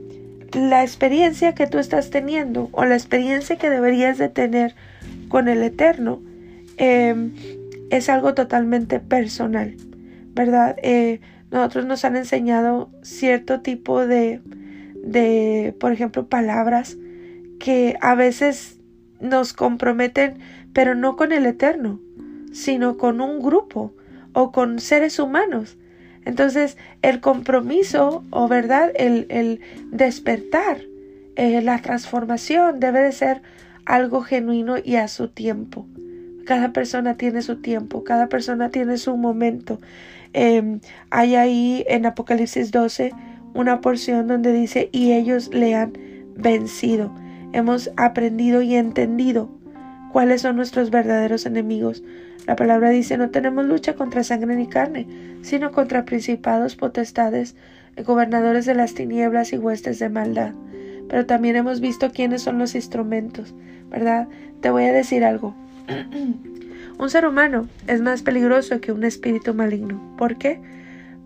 [0.53, 4.75] la experiencia que tú estás teniendo o la experiencia que deberías de tener
[5.29, 6.21] con el Eterno
[6.77, 7.33] em,
[7.91, 9.77] es algo totalmente personal,
[10.35, 10.77] ¿verdad?
[11.51, 14.41] Nosotros nos han enseñado cierto tipo de,
[15.03, 16.97] de, por ejemplo, palabras
[17.59, 18.79] que a veces
[19.21, 20.39] nos comprometen,
[20.73, 22.01] pero no con el Eterno,
[22.53, 23.95] sino con un grupo
[24.33, 25.77] o con seres humanos.
[26.25, 30.79] Entonces, el compromiso o verdad, el, despertar,
[31.37, 33.43] eh, la transformación debe de ser
[33.87, 35.87] algo genuino y a su tiempo.
[36.45, 39.81] Cada persona tiene su tiempo, cada persona tiene su momento.
[40.41, 40.79] Em,
[41.11, 43.13] hay ahí en Apocalipsis 12
[43.55, 45.95] una porción donde dice, y ellos le han
[46.37, 47.13] vencido.
[47.53, 49.51] Hemos aprendido y entendido
[50.13, 52.05] cuáles son nuestros verdaderos enemigos.
[52.47, 55.09] La palabra dice, no tenemos lucha contra sangre ni carne,
[55.43, 57.57] sino contra principados, potestades,
[58.07, 60.53] gobernadores de las tinieblas y huestes de maldad.
[61.09, 63.57] Pero también hemos visto quiénes son los instrumentos,
[63.91, 64.29] ¿verdad?
[64.61, 65.57] Te voy a decir algo.
[66.99, 70.17] un ser humano es más peligroso que un espíritu maligno.
[70.19, 70.61] ¿Por qué?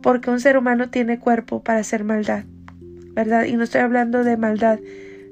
[0.03, 2.45] Porque un ser humano tiene cuerpo para hacer maldad,
[3.15, 3.45] ¿verdad?
[3.45, 4.79] Y no estoy hablando de maldad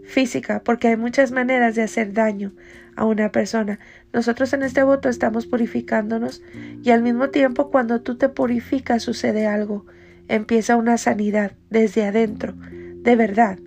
[0.05, 2.53] física, porque hay muchas maneras de hacer daño
[2.97, 3.79] a una persona.
[4.13, 6.43] Nosotros en este voto estamos purificándonos
[6.83, 9.87] y al mismo tiempo cuando tú te purificas sucede algo.
[10.29, 13.59] Empieza una sanidad desde adentro, de verdad.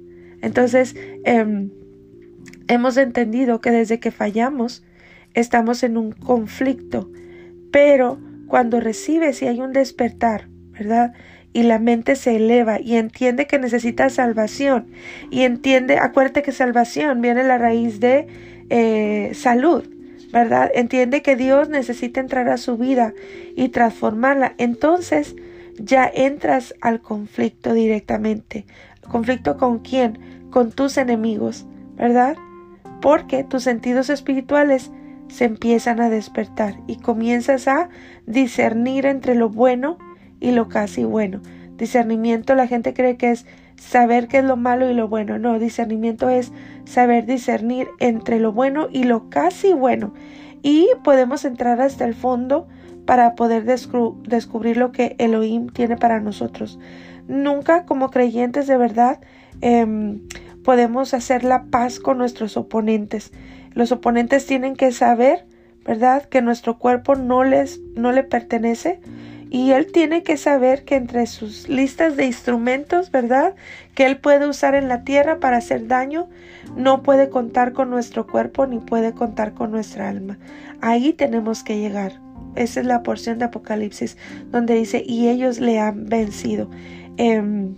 [0.41, 1.71] Entonces, em,
[2.67, 4.83] hemos entendido que desde que fallamos
[5.34, 7.10] estamos en un conflicto,
[7.72, 11.13] pero cuando recibes y hay un despertar, ¿verdad?
[11.54, 14.88] y la mente se eleva y entiende que necesita salvación
[15.30, 18.28] y entiende, acuérdate que salvación viene la raíz de
[18.69, 19.88] eh, salud,
[20.32, 20.72] ¿verdad?
[20.74, 23.13] Entiende que Dios necesita entrar a su vida
[23.56, 24.56] y transformarla.
[24.58, 25.36] Entonces
[25.78, 28.65] ya entras al conflicto directamente.
[29.08, 30.50] ¿Conflicto con quién?
[30.50, 32.36] Con tus enemigos, ¿verdad?
[33.00, 34.91] Porque tus sentidos espirituales
[35.34, 37.89] se empiezan a despertar y comienzas a
[38.28, 39.98] discernir entre lo bueno
[40.39, 41.41] y lo casi bueno.
[41.76, 45.39] Discernimiento la gente cree que es saber qué es lo malo y lo bueno.
[45.39, 46.52] No, discernimiento es
[46.86, 50.13] saber discernir entre lo bueno y lo casi bueno.
[50.62, 52.67] Y podemos entrar hasta el fondo
[53.08, 56.78] para poder descubrir lo que Elohim tiene para nosotros.
[57.28, 59.19] Nunca como creyentes de verdad
[59.62, 60.22] em,
[60.63, 63.32] podemos hacer la paz con nuestros oponentes.
[63.73, 65.45] Los oponentes tienen que saber,
[65.86, 68.99] ¿verdad?, que nuestro cuerpo no les no le pertenece
[69.53, 73.53] y él tiene que saber que entre sus listas de instrumentos, ¿verdad?
[73.93, 76.27] Que él puede usar en la tierra para hacer daño,
[76.75, 80.39] no puede contar con nuestro cuerpo ni puede contar con nuestra alma.
[80.81, 82.19] Ahí tenemos que llegar.
[82.55, 84.17] Esa es la porción de Apocalipsis
[84.49, 86.71] donde dice, y ellos le han vencido.
[87.17, 87.75] Em,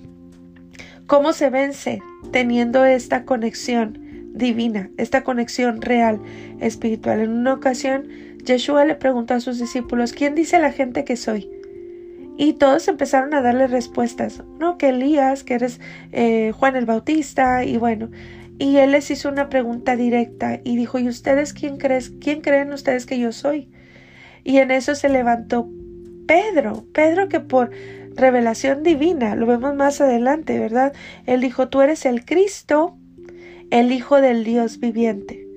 [1.07, 2.01] ¿Cómo se vence?
[2.31, 4.04] Teniendo esta conexión
[4.35, 6.21] divina, esta conexión real,
[6.59, 7.21] espiritual.
[7.21, 8.07] En una ocasión,
[8.43, 11.49] Yeshua le preguntó a sus discípulos, ¿quién dice la gente que soy?
[12.37, 15.79] Y todos empezaron a darle respuestas, no, que Elías, que eres
[16.11, 18.09] eh, Juan el Bautista, y bueno,
[18.59, 22.73] y él les hizo una pregunta directa y dijo, ¿y ustedes quién, crees, quién creen
[22.73, 23.69] ustedes que yo soy?
[24.43, 25.69] Y en eso se levantó
[26.27, 27.71] Pedro, Pedro que por
[28.15, 30.93] revelación divina, lo vemos más adelante, ¿verdad?
[31.25, 32.97] Él dijo, tú eres el Cristo,
[33.71, 35.47] el Hijo del Dios viviente,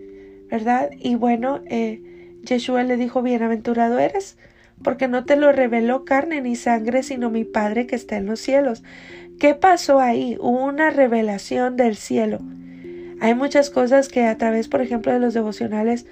[0.50, 0.90] ¿verdad?
[0.98, 2.02] Y bueno, eh,
[2.42, 4.36] Yeshua le dijo, bienaventurado eres
[4.82, 8.40] porque no te lo reveló carne ni sangre, sino mi Padre que está en los
[8.40, 8.82] cielos.
[9.38, 10.36] ¿Qué pasó ahí?
[10.40, 12.38] Hubo una revelación del cielo.
[13.20, 16.06] Hay muchas cosas que a través, por ejemplo, de los devocionales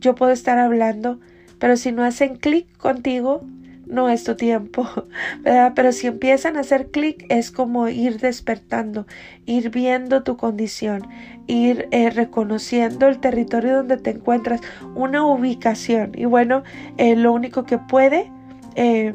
[0.00, 1.20] yo puedo estar hablando,
[1.58, 3.44] pero si no hacen clic contigo,
[3.88, 4.88] no es tu tiempo,
[5.42, 5.72] ¿verdad?
[5.74, 9.06] Pero si empiezan a hacer clic es como ir despertando,
[9.46, 11.06] ir viendo tu condición,
[11.46, 14.60] ir eh, reconociendo el territorio donde te encuentras,
[14.94, 16.12] una ubicación.
[16.14, 16.62] Y bueno,
[16.96, 18.30] eh, lo único que puede
[18.76, 19.14] eh,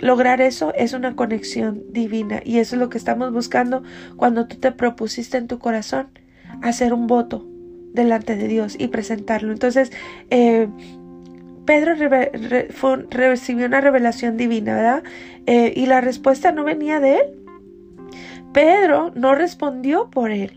[0.00, 2.40] lograr eso es una conexión divina.
[2.44, 3.82] Y eso es lo que estamos buscando
[4.16, 6.08] cuando tú te propusiste en tu corazón
[6.62, 7.46] hacer un voto
[7.92, 9.52] delante de Dios y presentarlo.
[9.52, 9.92] Entonces,
[11.64, 11.94] Pedro
[13.10, 15.02] recibió una revelación divina, ¿verdad?
[15.46, 17.44] Eh, y la respuesta no venía de él.
[18.52, 20.52] Pedro no respondió por él.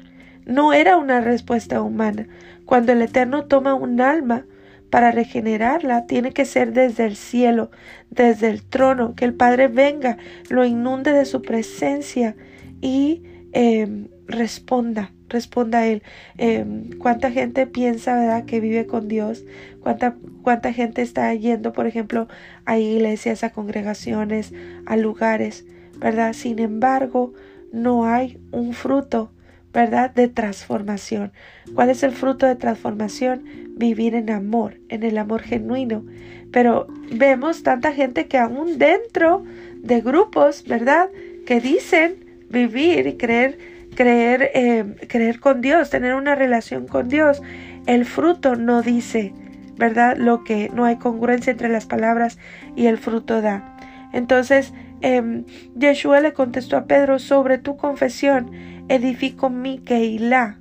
[0.46, 2.28] No era una respuesta humana.
[2.66, 4.46] Cuando el Eterno toma un alma
[4.90, 7.72] para regenerarla, tiene que ser desde el cielo,
[8.10, 10.18] desde el trono, que el Padre venga,
[10.50, 12.36] lo inunde de su presencia
[12.82, 16.04] y em, responda responda él.
[16.38, 19.44] Em, ¿Cuánta gente piensa, verdad, que vive con Dios?
[19.82, 22.28] ¿Cuánta, ¿Cuánta gente está yendo, por ejemplo,
[22.66, 24.54] a iglesias, a congregaciones,
[24.86, 25.66] a lugares,
[26.00, 26.34] verdad?
[26.34, 27.34] Sin embargo,
[27.72, 29.32] no hay un fruto,
[29.74, 30.14] ¿verdad?
[30.14, 31.32] De transformación.
[31.74, 33.44] ¿Cuál es el fruto de transformación?
[33.78, 36.06] Vivir en amor, en el amor genuino.
[36.52, 39.44] Pero vemos tanta gente que aún dentro
[39.76, 41.10] de grupos, ¿verdad?
[41.46, 43.58] Que dicen vivir y creer
[43.98, 47.42] creer, eh, creer con Dios, tener una relación con Dios.
[47.88, 49.34] El fruto no dice,
[49.76, 50.18] ¿verdad?
[50.18, 52.38] Lo que no hay congruencia entre las palabras
[52.76, 53.76] y el fruto da.
[54.14, 55.44] Entonces, eh,
[55.76, 58.52] Yeshua le contestó a Pedro, sobre tu confesión
[58.88, 60.60] edifico mi Keilah.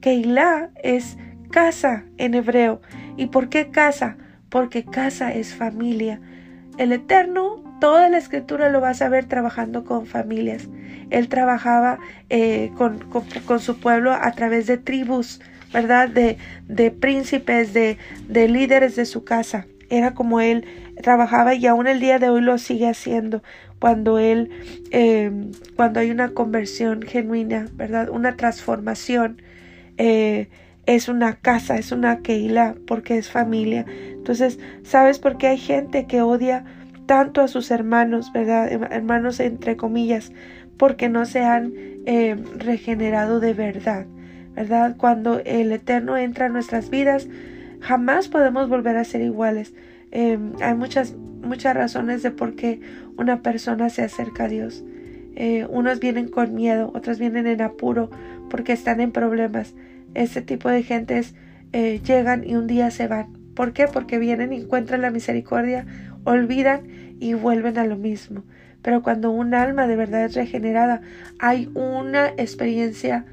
[0.00, 1.18] Keilah es
[1.50, 2.80] casa en hebreo.
[3.16, 4.16] ¿Y por qué casa?
[4.48, 6.20] Porque casa es familia.
[6.78, 10.68] El Eterno, toda la escritura lo vas a ver trabajando con familias.
[11.10, 11.98] Él trabajaba
[12.30, 12.98] eh, con,
[13.46, 15.40] con, su pueblo a través de tribus,
[15.72, 16.08] ¿verdad?
[16.08, 19.66] De, de príncipes, de, de líderes de su casa.
[19.88, 20.64] Era como él
[21.02, 23.42] trabajaba y aún el día de hoy lo sigue haciendo
[23.78, 24.50] cuando él,
[24.90, 25.30] eh,
[25.76, 28.08] cuando hay una conversión genuina, ¿verdad?
[28.08, 29.42] Una transformación.
[29.98, 30.48] Eh,
[30.86, 33.84] es una casa, es una keila, porque es familia.
[33.88, 36.64] Entonces, ¿sabes por qué hay gente que odia
[37.06, 38.70] tanto a sus hermanos, ¿verdad?
[38.90, 40.32] Hermanos entre comillas,
[40.76, 41.72] porque no se han
[42.06, 44.06] eh, regenerado de verdad,
[44.54, 44.96] ¿verdad?
[44.96, 47.28] Cuando el Eterno entra en nuestras vidas,
[47.80, 49.74] jamás podemos volver a ser iguales.
[50.10, 52.80] Em, hay muchas, muchas razones de por qué
[53.16, 54.84] una persona se acerca a Dios.
[55.34, 58.10] Eh, unos vienen con miedo, otros vienen en apuro
[58.48, 59.74] porque están en problemas.
[60.14, 61.34] Ese tipo de gentes
[61.72, 63.32] eh, llegan y un día se van.
[63.54, 63.86] ¿Por qué?
[63.86, 65.86] Porque vienen y encuentran la misericordia,
[66.26, 66.82] olvidan
[67.18, 68.42] y vuelven a lo mismo.
[68.82, 71.00] Pero cuando un alma de verdad es regenerada,
[71.38, 73.24] hay una experiencia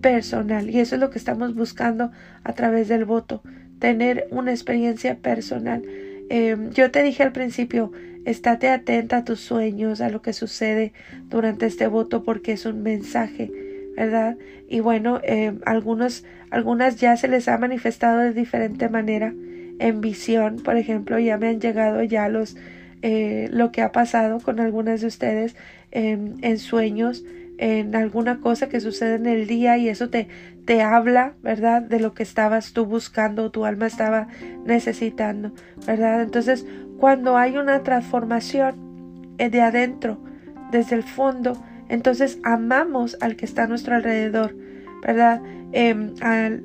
[0.00, 0.68] personal.
[0.70, 2.10] Y eso es lo que estamos buscando
[2.44, 3.42] a través del voto,
[3.78, 5.82] tener una experiencia personal.
[6.28, 7.92] Em, yo te dije al principio,
[8.24, 10.92] estate atenta a tus sueños, a lo que sucede
[11.28, 13.50] durante este voto, porque es un mensaje,
[13.96, 14.36] ¿verdad?
[14.68, 19.34] Y bueno, em, algunos, algunas ya se les ha manifestado de diferente manera
[19.80, 22.56] en visión, por ejemplo, ya me han llegado ya los
[23.02, 25.56] eh, lo que ha pasado con algunas de ustedes
[25.90, 27.24] en sueños,
[27.58, 30.28] en alguna cosa que sucede en el día y eso te,
[30.64, 31.82] te habla, ¿verdad?
[31.82, 34.28] De lo que estabas tú buscando, tu alma estaba
[34.64, 35.52] necesitando,
[35.86, 36.22] ¿verdad?
[36.22, 36.64] Entonces,
[36.98, 40.22] cuando hay una transformación eh, de adentro,
[40.70, 44.56] desde el fondo, entonces amamos al que está a nuestro alrededor,
[45.02, 45.42] ¿verdad?
[45.72, 46.14] Em,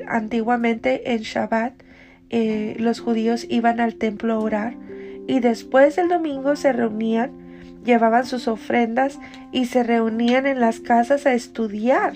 [0.08, 1.74] antiguamente en Shabbat
[2.30, 4.76] eh, los judíos iban al templo a orar
[5.28, 7.32] y después del domingo se reunían,
[7.84, 9.20] llevaban sus ofrendas
[9.52, 12.14] y se reunían en las casas a estudiar.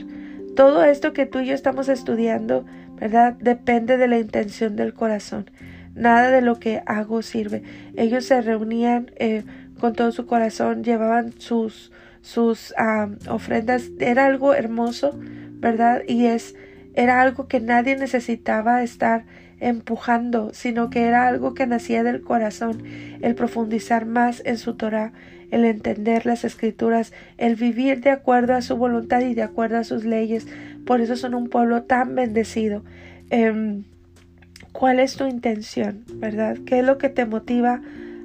[0.56, 3.34] Todo esto que tú y yo estamos estudiando, ¿verdad?
[3.39, 5.50] Depende de la intención del corazón.
[5.95, 7.63] Nada de lo que hago sirve.
[7.95, 9.43] Ellos se reunían eh,
[9.80, 11.91] con todo su corazón, llevaban sus,
[12.22, 12.74] sus
[13.28, 13.89] ofrendas.
[13.99, 15.18] Era algo hermoso,
[15.53, 16.01] ¿verdad?
[16.07, 16.55] Y es,
[16.93, 19.26] era algo que nadie necesitaba estar
[19.60, 22.84] empujando, sino que era algo que nacía del corazón,
[23.22, 25.14] el profundizar más en su Torah,
[25.51, 29.84] el entender las escrituras, el vivir de acuerdo a su voluntad y de acuerdo a
[29.84, 30.47] sus leyes.
[30.86, 32.84] Por eso son un pueblo tan bendecido.
[33.30, 33.84] Em,
[34.72, 36.57] ¿Cuál es tu intención, verdad?
[36.66, 37.82] ¿Qué es lo que te motiva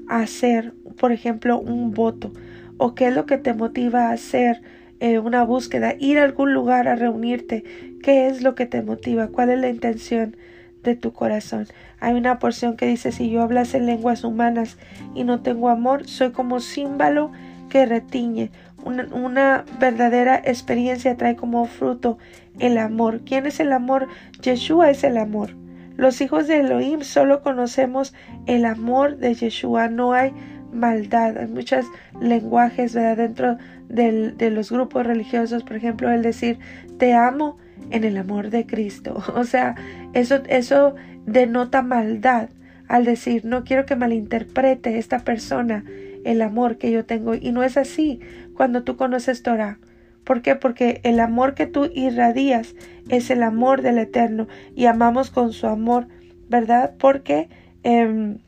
[0.09, 2.32] a hacer, por ejemplo, un voto?
[2.76, 4.61] ¿O qué es lo que te motiva a hacer
[5.01, 7.64] eh, una búsqueda, ir a algún lugar a reunirte?
[8.03, 9.28] ¿Qué es lo que te motiva?
[9.28, 10.37] ¿Cuál es la intención?
[10.85, 11.66] De tu corazón.
[12.01, 14.76] Hay una porción que dice, si yo hablase lenguas humanas
[15.14, 17.32] y no tengo amor, soy como símbolo
[17.68, 18.51] que retiñe.
[18.85, 22.18] Una, verdadera experiencia trae como fruto
[22.59, 23.22] el amor.
[23.24, 24.09] ¿Quién es el amor?
[24.43, 25.51] Yeshua es el amor.
[25.97, 28.14] Los hijos de Elohim solo conocemos
[28.47, 29.89] el amor de Yeshua.
[29.89, 30.32] No hay
[30.72, 31.39] maldad.
[31.39, 31.87] Hay muchos
[32.20, 33.16] lenguajes ¿verdad?
[33.16, 33.57] dentro
[33.89, 35.64] de los grupos religiosos.
[35.64, 36.59] Por ejemplo, el decir
[36.99, 37.57] te amo
[37.91, 39.22] en el amor de Cristo.
[39.35, 39.74] O sea,
[40.14, 40.94] eso, eso
[41.26, 42.48] denota maldad
[42.88, 45.84] al decir no quiero que malinterprete esta persona
[46.24, 47.34] el amor que yo tengo.
[47.34, 48.20] Y no es así
[48.54, 49.78] cuando tú conoces Torah.
[50.24, 50.56] ¿Por qué?
[50.56, 52.74] Porque el amor que tú irradias
[53.08, 56.08] es el amor del Eterno y amamos con su amor,
[56.48, 56.94] ¿verdad?
[56.98, 57.50] Porque
[57.82, 58.38] em,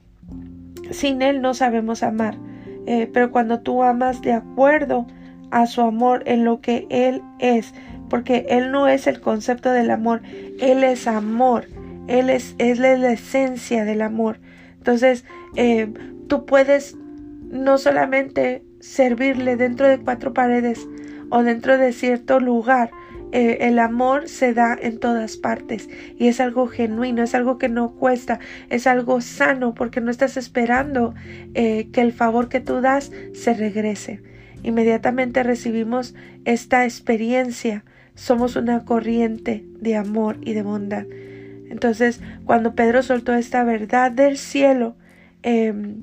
[0.90, 2.38] sin Él no sabemos amar.
[2.86, 5.06] Eh, pero cuando tú amas de acuerdo
[5.50, 7.74] a su amor en lo que Él es,
[8.08, 10.22] porque Él no es el concepto del amor,
[10.60, 11.66] Él es amor,
[12.08, 14.40] Él es, es la esencia del amor.
[14.78, 15.24] Entonces,
[15.56, 15.92] eh,
[16.28, 16.96] tú puedes
[17.50, 20.86] no solamente servirle dentro de cuatro paredes
[21.30, 22.90] o dentro de cierto lugar,
[23.32, 27.68] eh, el amor se da en todas partes y es algo genuino, es algo que
[27.68, 28.38] no cuesta,
[28.70, 31.14] es algo sano porque no estás esperando
[31.54, 34.22] eh, que el favor que tú das se regrese.
[34.62, 37.84] Inmediatamente recibimos esta experiencia,
[38.16, 41.06] somos una corriente de amor y de bondad.
[41.70, 44.96] Entonces, cuando Pedro soltó esta verdad del cielo,
[45.44, 46.02] em,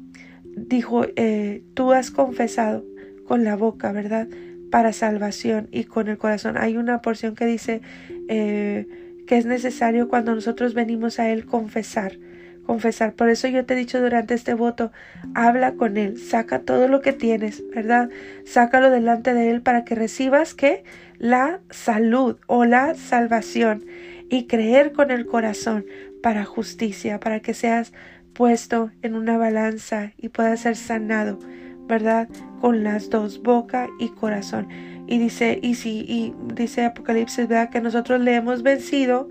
[0.55, 2.85] dijo, eh, tú has confesado
[3.27, 4.27] con la boca, ¿verdad?
[4.73, 6.57] para salvación y con el corazón.
[6.57, 7.81] Hay una porción que dice
[8.27, 8.87] eh,
[9.27, 12.17] que es necesario cuando nosotros venimos a Él confesar
[12.65, 13.13] confesar.
[13.13, 14.91] Por eso yo te he dicho durante este voto,
[15.35, 18.09] habla con Él, saca todo lo que tienes, ¿verdad?
[18.45, 20.83] Sácalo delante de Él para que recibas que
[21.23, 23.85] la salud o la salvación
[24.29, 25.85] y creer con el corazón
[26.21, 27.93] para justicia, para que seas
[28.33, 31.39] puesto en una balanza y puedas ser sanado
[31.87, 32.29] ¿verdad?
[32.61, 34.67] Con las dos, boca y corazón.
[35.07, 37.69] Y dice, y si, y dice Apocalipsis, ¿verdad?
[37.69, 39.29] Que nosotros le hemos vencido,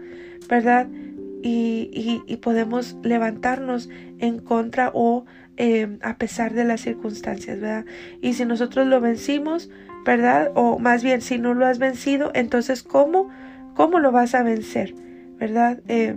[0.48, 0.88] ¿verdad?
[1.42, 3.88] Y, y, podemos levantarnos
[4.18, 5.24] en contra o
[5.56, 7.84] eh, a pesar de las circunstancias, ¿verdad?
[8.20, 9.68] Y si nosotros lo vencimos,
[10.04, 10.50] ¿verdad?
[10.54, 13.28] O más bien, si no lo has vencido, entonces, ¿cómo,
[13.74, 14.94] cómo lo vas a vencer?
[15.38, 15.80] ¿Verdad?
[15.88, 16.16] Eh,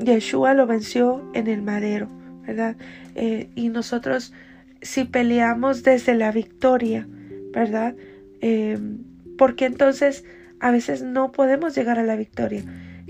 [0.00, 2.08] Yeshua lo venció en el madero,
[2.46, 2.76] ¿verdad?
[3.14, 4.32] Eh, y nosotros
[4.82, 7.06] si peleamos desde la victoria,
[7.52, 7.94] ¿verdad?
[8.42, 8.78] Eh,
[9.38, 10.24] porque entonces
[10.60, 12.62] a veces no podemos llegar a la victoria.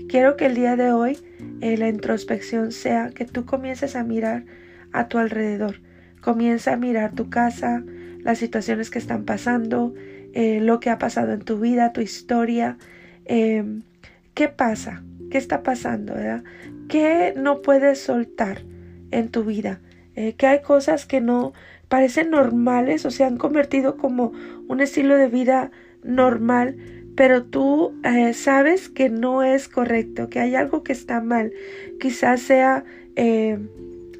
[0.07, 1.17] Quiero que el día de hoy
[1.59, 4.45] la introspección sea que tú comiences a mirar
[4.93, 5.81] a tu alrededor.
[6.21, 7.83] Comienza a mirar tu casa,
[8.21, 9.93] las situaciones que están pasando,
[10.37, 12.77] eh, lo que ha pasado en tu vida, tu historia.
[13.25, 15.03] ¿Qué pasa?
[15.31, 16.13] ¿Qué está pasando?
[16.13, 16.43] ¿verdad?
[16.87, 18.61] ¿Qué no puedes soltar
[19.09, 19.81] en tu vida?
[20.15, 21.53] Eh, que hay cosas que no
[21.87, 24.33] parecen normales o se han convertido como
[24.67, 25.71] un estilo de vida
[26.03, 26.77] normal,
[27.15, 31.51] pero tú eh, sabes que no es correcto, que hay algo que está mal.
[31.99, 32.83] Quizás sea
[33.15, 33.57] eh,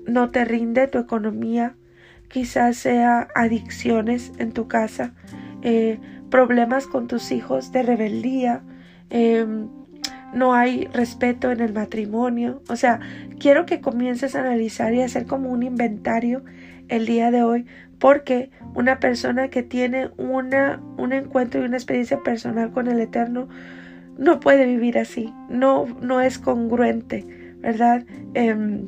[0.07, 1.75] no te rinde tu economía,
[2.27, 5.13] quizás sea adicciones en tu casa,
[6.29, 8.61] problemas con tus hijos de rebeldía,
[9.09, 9.67] em,
[10.33, 12.61] no hay respeto en el matrimonio.
[12.69, 12.99] O sea,
[13.39, 16.43] quiero que comiences a analizar y hacer como un inventario
[16.89, 17.65] el día de hoy,
[17.99, 23.47] porque una persona que tiene una, un encuentro y una experiencia personal con el Eterno
[24.17, 27.25] no puede vivir así, no, no es congruente,
[27.59, 28.05] ¿verdad?
[28.33, 28.87] Em,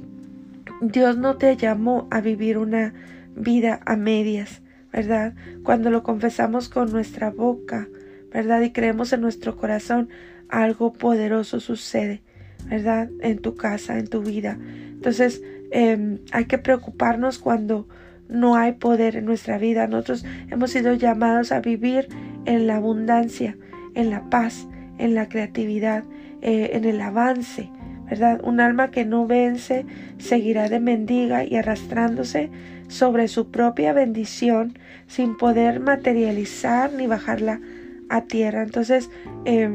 [0.82, 2.94] Dios no te llamó a vivir una
[3.36, 4.62] vida a medias,
[4.92, 5.34] ¿verdad?
[5.64, 7.88] Cuando lo confesamos con nuestra boca,
[8.32, 8.62] ¿verdad?
[8.62, 10.10] Y creemos en nuestro corazón,
[10.50, 12.22] algo poderoso sucede,
[12.66, 13.10] ¿verdad?
[13.22, 14.58] En tu casa, en tu vida.
[14.92, 17.88] Entonces, em, hay que preocuparnos cuando
[18.28, 19.88] no hay poder en nuestra vida.
[19.88, 22.08] Nosotros hemos sido llamados a vivir
[22.46, 23.58] en la abundancia,
[23.96, 24.68] en la paz,
[24.98, 26.04] en la creatividad,
[26.42, 27.70] eh, en el avance,
[28.10, 28.40] ¿verdad?
[28.44, 29.86] Un alma que no vence
[30.18, 32.50] seguirá de mendiga y arrastrándose
[32.90, 34.78] sobre su propia bendición
[35.08, 37.62] sin poder materializar ni bajarla
[38.10, 38.64] a tierra.
[38.64, 39.10] Entonces,
[39.46, 39.70] eh,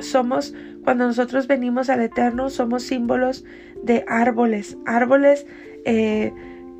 [0.00, 3.44] somos, cuando nosotros venimos al Eterno, somos símbolos
[3.82, 5.46] de árboles, árboles
[5.84, 6.32] eh,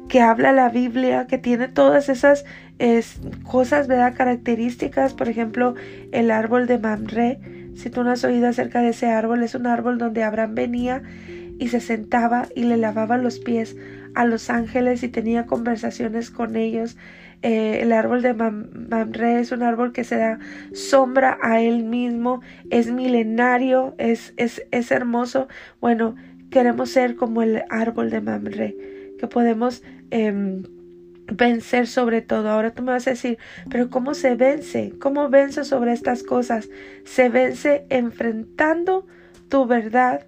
[0.09, 2.45] que habla la Biblia, que tiene todas esas
[3.45, 4.15] cosas, ¿verdad?
[4.15, 5.75] Características, por ejemplo,
[6.13, 7.39] el árbol de Mamre.
[7.75, 11.03] Si tú no has oído acerca de ese árbol, es un árbol donde Abraham venía
[11.59, 13.77] y se sentaba y le lavaba los pies
[14.17, 16.97] a los ángeles y tenía conversaciones con ellos.
[17.43, 20.39] Eh, el árbol de Mamre es un árbol que se da
[20.73, 22.41] sombra a él mismo,
[22.71, 25.49] es milenario, es, es, es hermoso.
[25.83, 26.17] Bueno,
[26.51, 28.77] queremos ser como el árbol de Mamre,
[29.19, 30.63] que podemos em,
[31.31, 32.49] vencer sobre todo.
[32.49, 33.37] Ahora tú me vas a decir,
[33.69, 34.95] pero ¿cómo se vence?
[34.99, 36.71] ¿Cómo venzo sobre estas cosas?
[37.05, 39.07] Se vence enfrentando
[39.51, 40.27] tu verdad,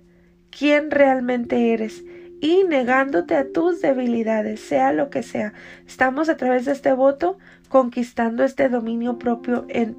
[0.51, 2.05] quién realmente eres
[2.41, 5.53] y negándote a tus debilidades, sea lo que sea.
[5.87, 9.97] Estamos a través de este voto conquistando este dominio propio en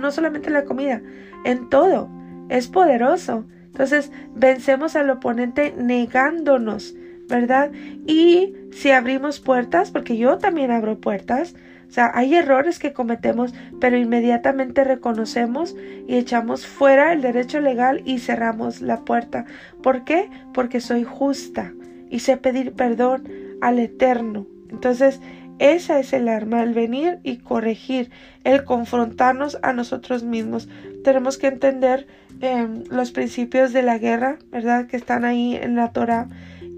[0.00, 1.00] no solamente en la comida,
[1.44, 2.10] en todo.
[2.48, 3.44] Es poderoso.
[3.66, 6.94] Entonces, vencemos al oponente negándonos
[7.30, 7.70] ¿verdad?
[8.06, 11.54] Y si abrimos puertas, porque yo también abro puertas,
[11.90, 15.74] o sea, hay errores que cometemos, pero inmediatamente reconocemos
[16.06, 19.44] y echamos fuera el derecho legal y cerramos la puerta.
[19.82, 20.30] ¿Por qué?
[20.54, 21.72] Porque soy justa
[22.08, 23.28] y sé pedir perdón
[23.60, 24.46] al Eterno.
[24.70, 25.20] Entonces,
[25.58, 28.12] esa es el arma, el venir y corregir,
[28.44, 30.68] el confrontarnos a nosotros mismos.
[31.02, 32.06] Tenemos que entender
[32.40, 34.86] em, los principios de la guerra, ¿verdad?
[34.86, 36.28] Que están ahí en la Torah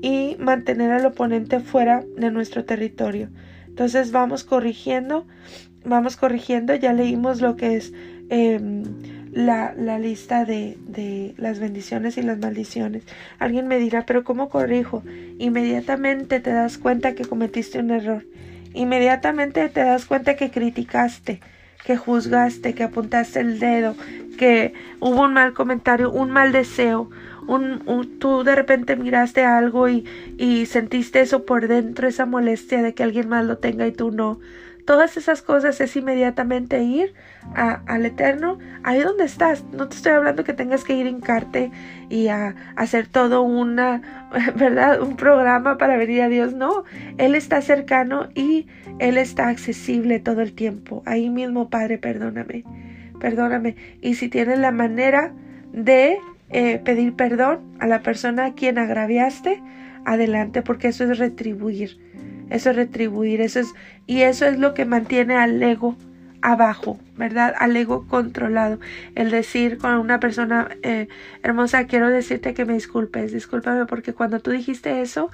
[0.00, 3.28] y mantener al oponente fuera de nuestro territorio.
[3.72, 5.26] Entonces vamos corrigiendo,
[5.82, 7.94] vamos corrigiendo, ya leímos lo que es
[8.28, 8.82] em,
[9.32, 13.02] la, la, lista de, de, las bendiciones y las maldiciones.
[13.38, 15.02] Alguien me dirá, pero ¿cómo corrijo?
[15.38, 18.26] Inmediatamente te das cuenta que cometiste un error.
[18.74, 21.40] Inmediatamente te das cuenta que criticaste,
[21.82, 23.96] que juzgaste, que apuntaste el dedo,
[24.36, 27.08] que hubo un mal comentario, un mal deseo,
[27.46, 30.04] un, tú de repente miraste algo y,
[30.38, 34.10] y sentiste eso por dentro, esa molestia de que alguien más lo tenga y tú
[34.10, 34.40] no.
[34.84, 37.14] Todas esas cosas es inmediatamente ir
[37.54, 39.64] a, al Eterno, ahí donde estás.
[39.72, 41.70] No te estoy hablando que tengas que ir en carte
[42.08, 45.00] y a, hacer todo una, ¿verdad?
[45.00, 46.54] Un programa para venir a Dios.
[46.54, 46.84] No,
[47.16, 48.66] Él está cercano y
[48.98, 51.04] Él está accesible todo el tiempo.
[51.06, 52.64] Ahí mismo, Padre, perdóname,
[53.20, 53.76] perdóname.
[54.00, 55.32] Y si tienes la manera
[55.72, 56.18] de
[56.52, 59.62] eh, pedir perdón a la persona a quien agraviaste,
[60.04, 61.98] adelante, porque eso es retribuir.
[62.50, 63.72] Eso es retribuir, eso es,
[64.06, 65.96] y eso es lo que mantiene al ego
[66.42, 67.54] abajo, ¿verdad?
[67.56, 68.78] Al ego controlado.
[69.14, 71.08] El decir con una persona eh,
[71.42, 75.30] hermosa, quiero decirte que me disculpes, discúlpame porque cuando tú dijiste eso,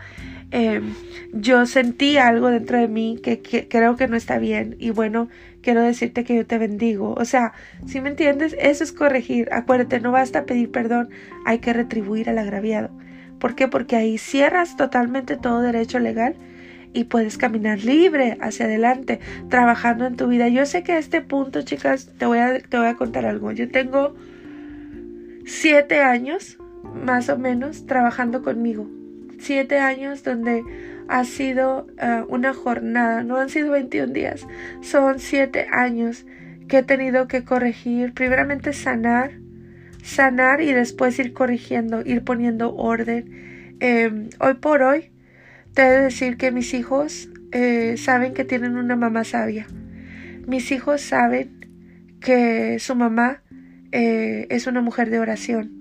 [0.51, 0.95] em,
[1.33, 5.29] yo sentí algo dentro de mí que, creo que no está bien y bueno,
[5.63, 7.15] quiero decirte que yo te bendigo.
[7.15, 7.53] O sea,
[7.87, 9.49] si me entiendes, eso es corregir.
[9.53, 11.09] Acuérdate, no basta pedir perdón,
[11.47, 12.91] hay que retribuir al agraviado.
[13.41, 13.69] ¿Por qué?
[13.69, 16.37] Porque ahí cierras totalmente todo derecho legal
[16.93, 20.49] y puedes caminar libre hacia adelante, trabajando en tu vida.
[20.49, 23.53] Yo sé que a este punto, chicas, te voy a, te voy a contar algo.
[23.53, 24.15] Yo tengo
[25.47, 26.59] siete años,
[27.05, 28.89] más o menos, trabajando conmigo.
[29.39, 30.63] Siete años donde
[31.09, 34.47] ha sido eh, una jornada, no han sido 21 días,
[34.83, 36.27] son siete años
[36.69, 39.33] que he tenido que corregir, primeramente sanar,
[40.03, 43.77] sanar y después ir corrigiendo, ir poniendo orden.
[43.81, 45.11] Em, hoy por hoy,
[45.87, 49.67] he de decir que mis hijos eh, saben que tienen una mamá sabia.
[50.47, 51.67] Mis hijos saben
[52.21, 53.43] que su mamá
[53.93, 55.81] eh, es una mujer de oración,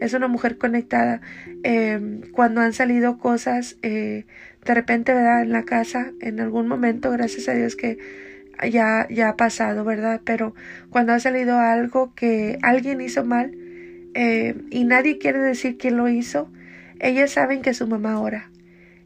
[0.00, 1.20] es una mujer conectada.
[1.62, 4.26] Em, cuando han salido cosas eh,
[4.64, 5.42] de repente, ¿verdad?
[5.42, 7.98] En la casa, en algún momento, gracias a Dios que
[8.70, 10.20] ya, ya ha pasado, ¿verdad?
[10.24, 10.54] Pero
[10.90, 13.56] cuando ha salido algo que alguien hizo mal
[14.70, 16.50] y nadie quiere decir quién lo hizo,
[16.98, 18.50] ellas saben que su mamá ora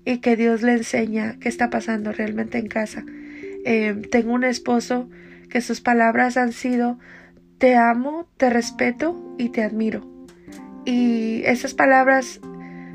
[0.04, 3.04] y que Dios le enseña qué está pasando realmente en casa.
[3.64, 5.08] Eh, tengo un esposo
[5.48, 6.98] que sus palabras han sido
[7.58, 10.04] te amo, te respeto y te admiro.
[10.84, 12.40] Y esas palabras,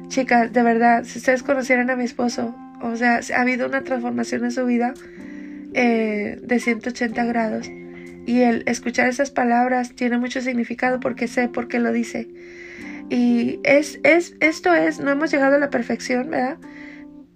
[0.10, 4.44] chicas, de verdad, si ustedes conocieran a mi esposo, o sea, ha habido una transformación
[4.44, 4.94] en su vida
[5.74, 7.70] eh, de 180 grados.
[8.26, 12.28] Y el escuchar esas palabras tiene mucho significado porque sé por qué lo dice.
[13.10, 16.58] Y es, es, esto es, no hemos llegado a la perfección, ¿verdad?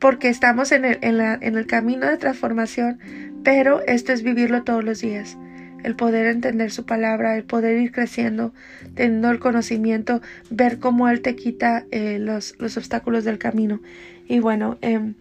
[0.02, 3.00] Porque estamos en el, en, el camino de transformación,
[3.44, 5.38] pero esto es vivirlo todos los días
[5.84, 8.54] el poder entender su palabra, el poder ir creciendo,
[8.94, 10.22] teniendo el conocimiento,
[10.52, 13.82] ver cómo Él te quita eh, los, los, obstáculos del camino.
[14.28, 15.14] Y bueno, eh,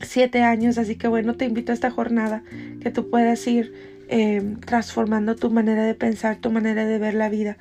[0.00, 2.42] siete años, así que bueno, te invito a esta jornada
[2.80, 3.74] que tú puedas ir
[4.08, 7.58] em, transformando tu manera de pensar, tu manera de ver la vida.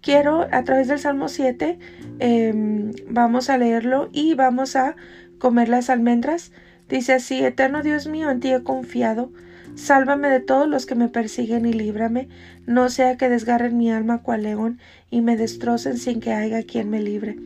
[0.00, 1.76] Quiero, a través del Salmo 7,
[2.20, 4.94] em, vamos a leerlo y vamos a
[5.40, 6.52] comer las almendras?
[6.88, 9.32] Dice así, Eterno Dios mío, en ti he confiado.
[9.74, 12.28] Sálvame de todos los que me persiguen y líbrame,
[12.66, 14.78] no sea que desgarren mi alma cual león
[15.10, 17.36] y me destrocen sin que haya quien me libre.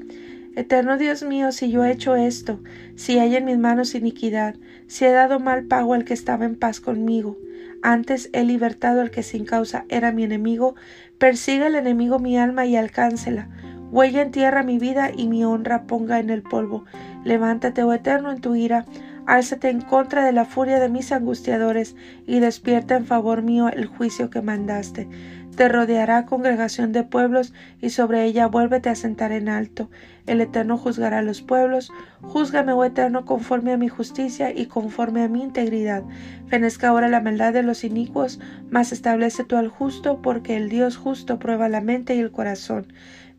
[0.57, 2.61] Eterno Dios mío, si yo he hecho esto,
[2.95, 4.55] si hay en mis manos iniquidad,
[4.87, 7.39] si he dado mal pago al que estaba en paz conmigo,
[7.83, 10.75] antes he libertado al que sin causa era mi enemigo,
[11.19, 13.49] persiga el enemigo mi alma y alcáncela,
[13.95, 16.85] huella en tierra mi vida y mi honra ponga en el polvo.
[17.23, 18.87] Levántate, oh Eterno, en tu ira,
[19.27, 23.87] Álzate en contra de la furia de mis angustiadores y despierta en favor mío el
[23.87, 25.09] juicio que mandaste.
[25.57, 29.89] Te rodeará congregación de pueblos y sobre ella vuélvete a sentar en alto.
[30.27, 31.91] El Eterno juzgará a los pueblos.
[32.21, 36.03] Júzgame, oh Eterno, conforme a mi justicia y conforme a mi integridad.
[36.49, 40.97] Fenezca ahora la maldad de los inicuos, mas establece tú al justo, porque el Dios
[40.97, 42.89] justo prueba la mente y el corazón.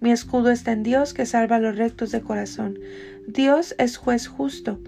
[0.05, 2.77] Mi escudo está en Dios que salva a los rectos de corazón.
[3.25, 4.79] Dios es juez justo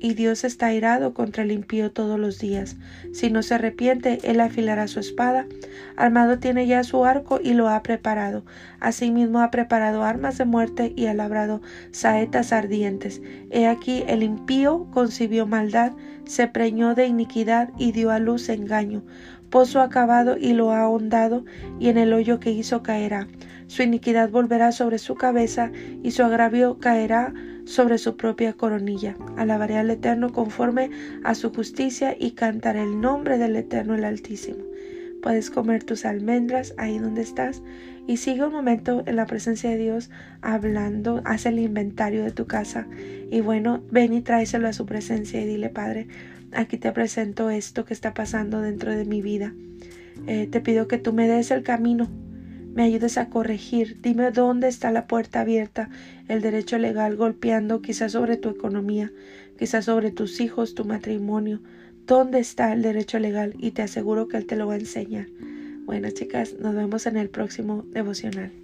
[0.00, 2.74] y Dios está airado contra el impío todos los días.
[3.12, 5.46] Si no se arrepiente, él afilará su espada.
[5.94, 8.44] Armado tiene ya su arco y lo ha preparado.
[8.80, 11.62] Asimismo ha preparado armas de muerte y ha labrado
[11.92, 13.22] saetas ardientes.
[13.52, 15.92] He aquí el impío concibió maldad,
[16.24, 19.04] se preñó de iniquidad y dio a luz engaño.
[19.50, 21.44] Pozo acabado y lo ha ahondado,
[21.78, 23.28] y en el hoyo que hizo caerá.
[23.74, 25.72] Su iniquidad volverá sobre su cabeza,
[26.04, 29.16] y su agravio caerá sobre su propia coronilla.
[29.36, 30.90] Alabaré al Eterno conforme
[31.24, 34.62] a su justicia y cantaré el nombre del Eterno el Altísimo.
[35.20, 37.64] Puedes comer tus almendras ahí donde estás
[38.06, 40.08] y sigue un momento en la presencia de Dios
[40.40, 42.86] hablando, haz el inventario de tu casa
[43.28, 46.06] y bueno, ven y tráeselo a su presencia y dile, Padre,
[46.52, 49.52] aquí te presento esto que está pasando dentro de mi vida.
[50.28, 52.08] Eh, te pido que tú me des el camino
[52.74, 53.98] me ayudes a corregir.
[54.02, 55.88] Dime dónde está la puerta abierta,
[56.28, 59.12] el derecho legal golpeando quizás sobre tu economía,
[59.58, 61.60] quizás sobre tus hijos, tu matrimonio.
[62.06, 63.54] ¿Dónde está el derecho legal?
[63.58, 65.28] Y te aseguro que Él te lo va a enseñar.
[65.86, 68.63] Bueno, chicas, nos vemos en el próximo devocional.